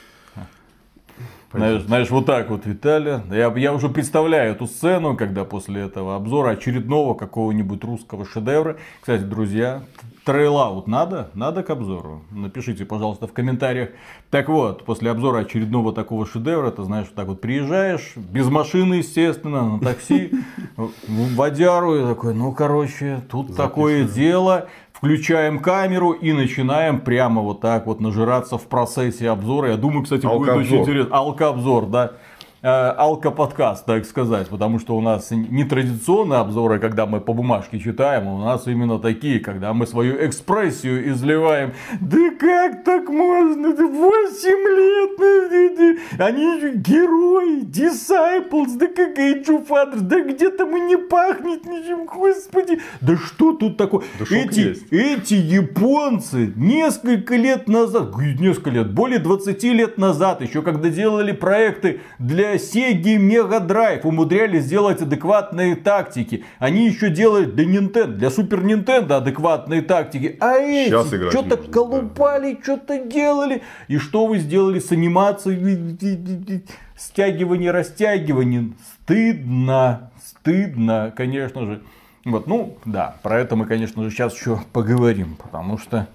Знаешь, 1.52 1.82
знаешь, 1.82 2.10
вот 2.10 2.26
так 2.26 2.50
вот, 2.50 2.66
Виталия. 2.66 3.22
Я, 3.30 3.52
я 3.56 3.72
уже 3.72 3.88
представляю 3.88 4.52
эту 4.52 4.66
сцену, 4.66 5.16
когда 5.16 5.44
после 5.44 5.82
этого 5.82 6.16
обзора 6.16 6.50
очередного 6.50 7.14
какого-нибудь 7.14 7.82
русского 7.84 8.26
шедевра. 8.26 8.76
Кстати, 9.00 9.22
друзья, 9.22 9.82
трейлаут 10.24 10.86
надо? 10.88 11.30
Надо 11.34 11.62
к 11.62 11.70
обзору? 11.70 12.22
Напишите, 12.30 12.84
пожалуйста, 12.84 13.26
в 13.26 13.32
комментариях. 13.32 13.90
Так 14.30 14.48
вот, 14.48 14.84
после 14.84 15.10
обзора 15.10 15.38
очередного 15.38 15.92
такого 15.94 16.26
шедевра, 16.26 16.70
ты 16.72 16.82
знаешь, 16.82 17.06
вот 17.06 17.14
так 17.14 17.28
вот 17.28 17.40
приезжаешь, 17.40 18.14
без 18.16 18.48
машины, 18.48 18.94
естественно, 18.94 19.76
на 19.76 19.80
такси, 19.80 20.32
в 20.76 21.36
водяру, 21.36 21.96
и 21.96 22.06
такой, 22.06 22.34
ну, 22.34 22.52
короче, 22.52 23.22
тут 23.30 23.56
такое 23.56 24.04
дело. 24.04 24.68
Включаем 24.96 25.58
камеру 25.58 26.12
и 26.12 26.32
начинаем 26.32 27.00
прямо 27.00 27.42
вот 27.42 27.60
так 27.60 27.86
вот 27.86 28.00
нажираться 28.00 28.56
в 28.56 28.66
процессе 28.66 29.28
обзора. 29.28 29.72
Я 29.72 29.76
думаю, 29.76 30.04
кстати, 30.04 30.24
будет 30.24 30.48
очень 30.48 30.80
интересно. 30.80 31.14
Алкообзор, 31.14 31.86
да. 31.86 32.12
Э, 32.62 32.94
алкоподкаст, 32.96 33.84
так 33.84 34.06
сказать, 34.06 34.48
потому 34.48 34.78
что 34.78 34.96
у 34.96 35.02
нас 35.02 35.30
не 35.30 35.64
традиционные 35.64 36.40
обзоры, 36.40 36.78
когда 36.78 37.04
мы 37.04 37.20
по 37.20 37.34
бумажке 37.34 37.78
читаем, 37.78 38.28
а 38.28 38.32
у 38.32 38.38
нас 38.38 38.66
именно 38.66 38.98
такие, 38.98 39.40
когда 39.40 39.74
мы 39.74 39.86
свою 39.86 40.26
экспрессию 40.26 41.10
изливаем. 41.10 41.74
Да 42.00 42.30
как 42.40 42.82
так 42.82 43.10
можно? 43.10 43.68
8 43.68 44.48
лет, 44.78 45.98
они 46.18 46.60
же 46.60 46.76
герои, 46.76 47.62
disciples, 47.62 48.78
да 48.78 48.86
как 48.86 49.18
Age 49.18 49.48
of 49.48 49.68
Fathers, 49.68 50.00
да 50.00 50.20
где-то 50.22 50.64
мы 50.64 50.80
не 50.80 50.96
пахнет 50.96 51.66
ничем, 51.66 52.06
господи. 52.06 52.80
Да 53.02 53.18
что 53.18 53.52
тут 53.52 53.76
такое? 53.76 54.04
Да 54.18 54.24
эти, 54.34 54.78
эти 54.90 55.34
японцы 55.34 56.54
несколько 56.56 57.36
лет 57.36 57.68
назад, 57.68 58.16
несколько 58.16 58.70
лет, 58.70 58.94
более 58.94 59.18
20 59.18 59.62
лет 59.64 59.98
назад, 59.98 60.40
еще 60.40 60.62
когда 60.62 60.88
делали 60.88 61.32
проекты 61.32 62.00
для 62.18 62.45
Sega 62.54 63.16
Mega 63.16 63.66
Drive 63.66 64.02
умудрялись 64.04 64.64
сделать 64.64 65.02
адекватные 65.02 65.76
тактики. 65.76 66.44
Они 66.58 66.86
еще 66.86 67.10
делают 67.10 67.54
для 67.54 67.64
Nintendo, 67.64 68.06
для 68.06 68.28
Super 68.28 68.62
Nintendo 68.62 69.16
адекватные 69.16 69.82
тактики. 69.82 70.36
А 70.40 70.54
эти 70.56 70.88
что-то 71.30 71.56
колупали, 71.56 72.54
да. 72.54 72.62
что-то 72.62 73.04
делали. 73.04 73.62
И 73.88 73.98
что 73.98 74.26
вы 74.26 74.38
сделали 74.38 74.78
с 74.78 74.92
анимацией? 74.92 76.64
Стягивание, 76.96 77.72
растягивание. 77.72 78.72
Стыдно, 79.02 80.10
стыдно, 80.24 81.12
конечно 81.16 81.66
же. 81.66 81.82
Вот, 82.24 82.46
ну, 82.46 82.76
да, 82.84 83.16
про 83.22 83.38
это 83.38 83.54
мы, 83.54 83.66
конечно 83.66 84.02
же, 84.02 84.10
сейчас 84.10 84.34
еще 84.34 84.58
поговорим, 84.72 85.36
потому 85.40 85.78
что 85.78 86.08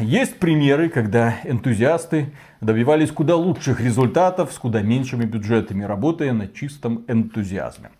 есть 0.00 0.38
примеры, 0.38 0.88
когда 0.88 1.36
энтузиасты 1.44 2.32
добивались 2.60 3.10
куда 3.10 3.36
лучших 3.36 3.80
результатов 3.80 4.52
с 4.52 4.58
куда 4.58 4.82
меньшими 4.82 5.24
бюджетами, 5.24 5.84
работая 5.84 6.32
на 6.32 6.48
чистом 6.48 7.04
энтузиазме. 7.08 7.90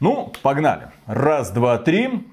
Ну, 0.00 0.32
погнали. 0.42 0.88
Раз, 1.06 1.50
два, 1.50 1.78
три. 1.78 2.26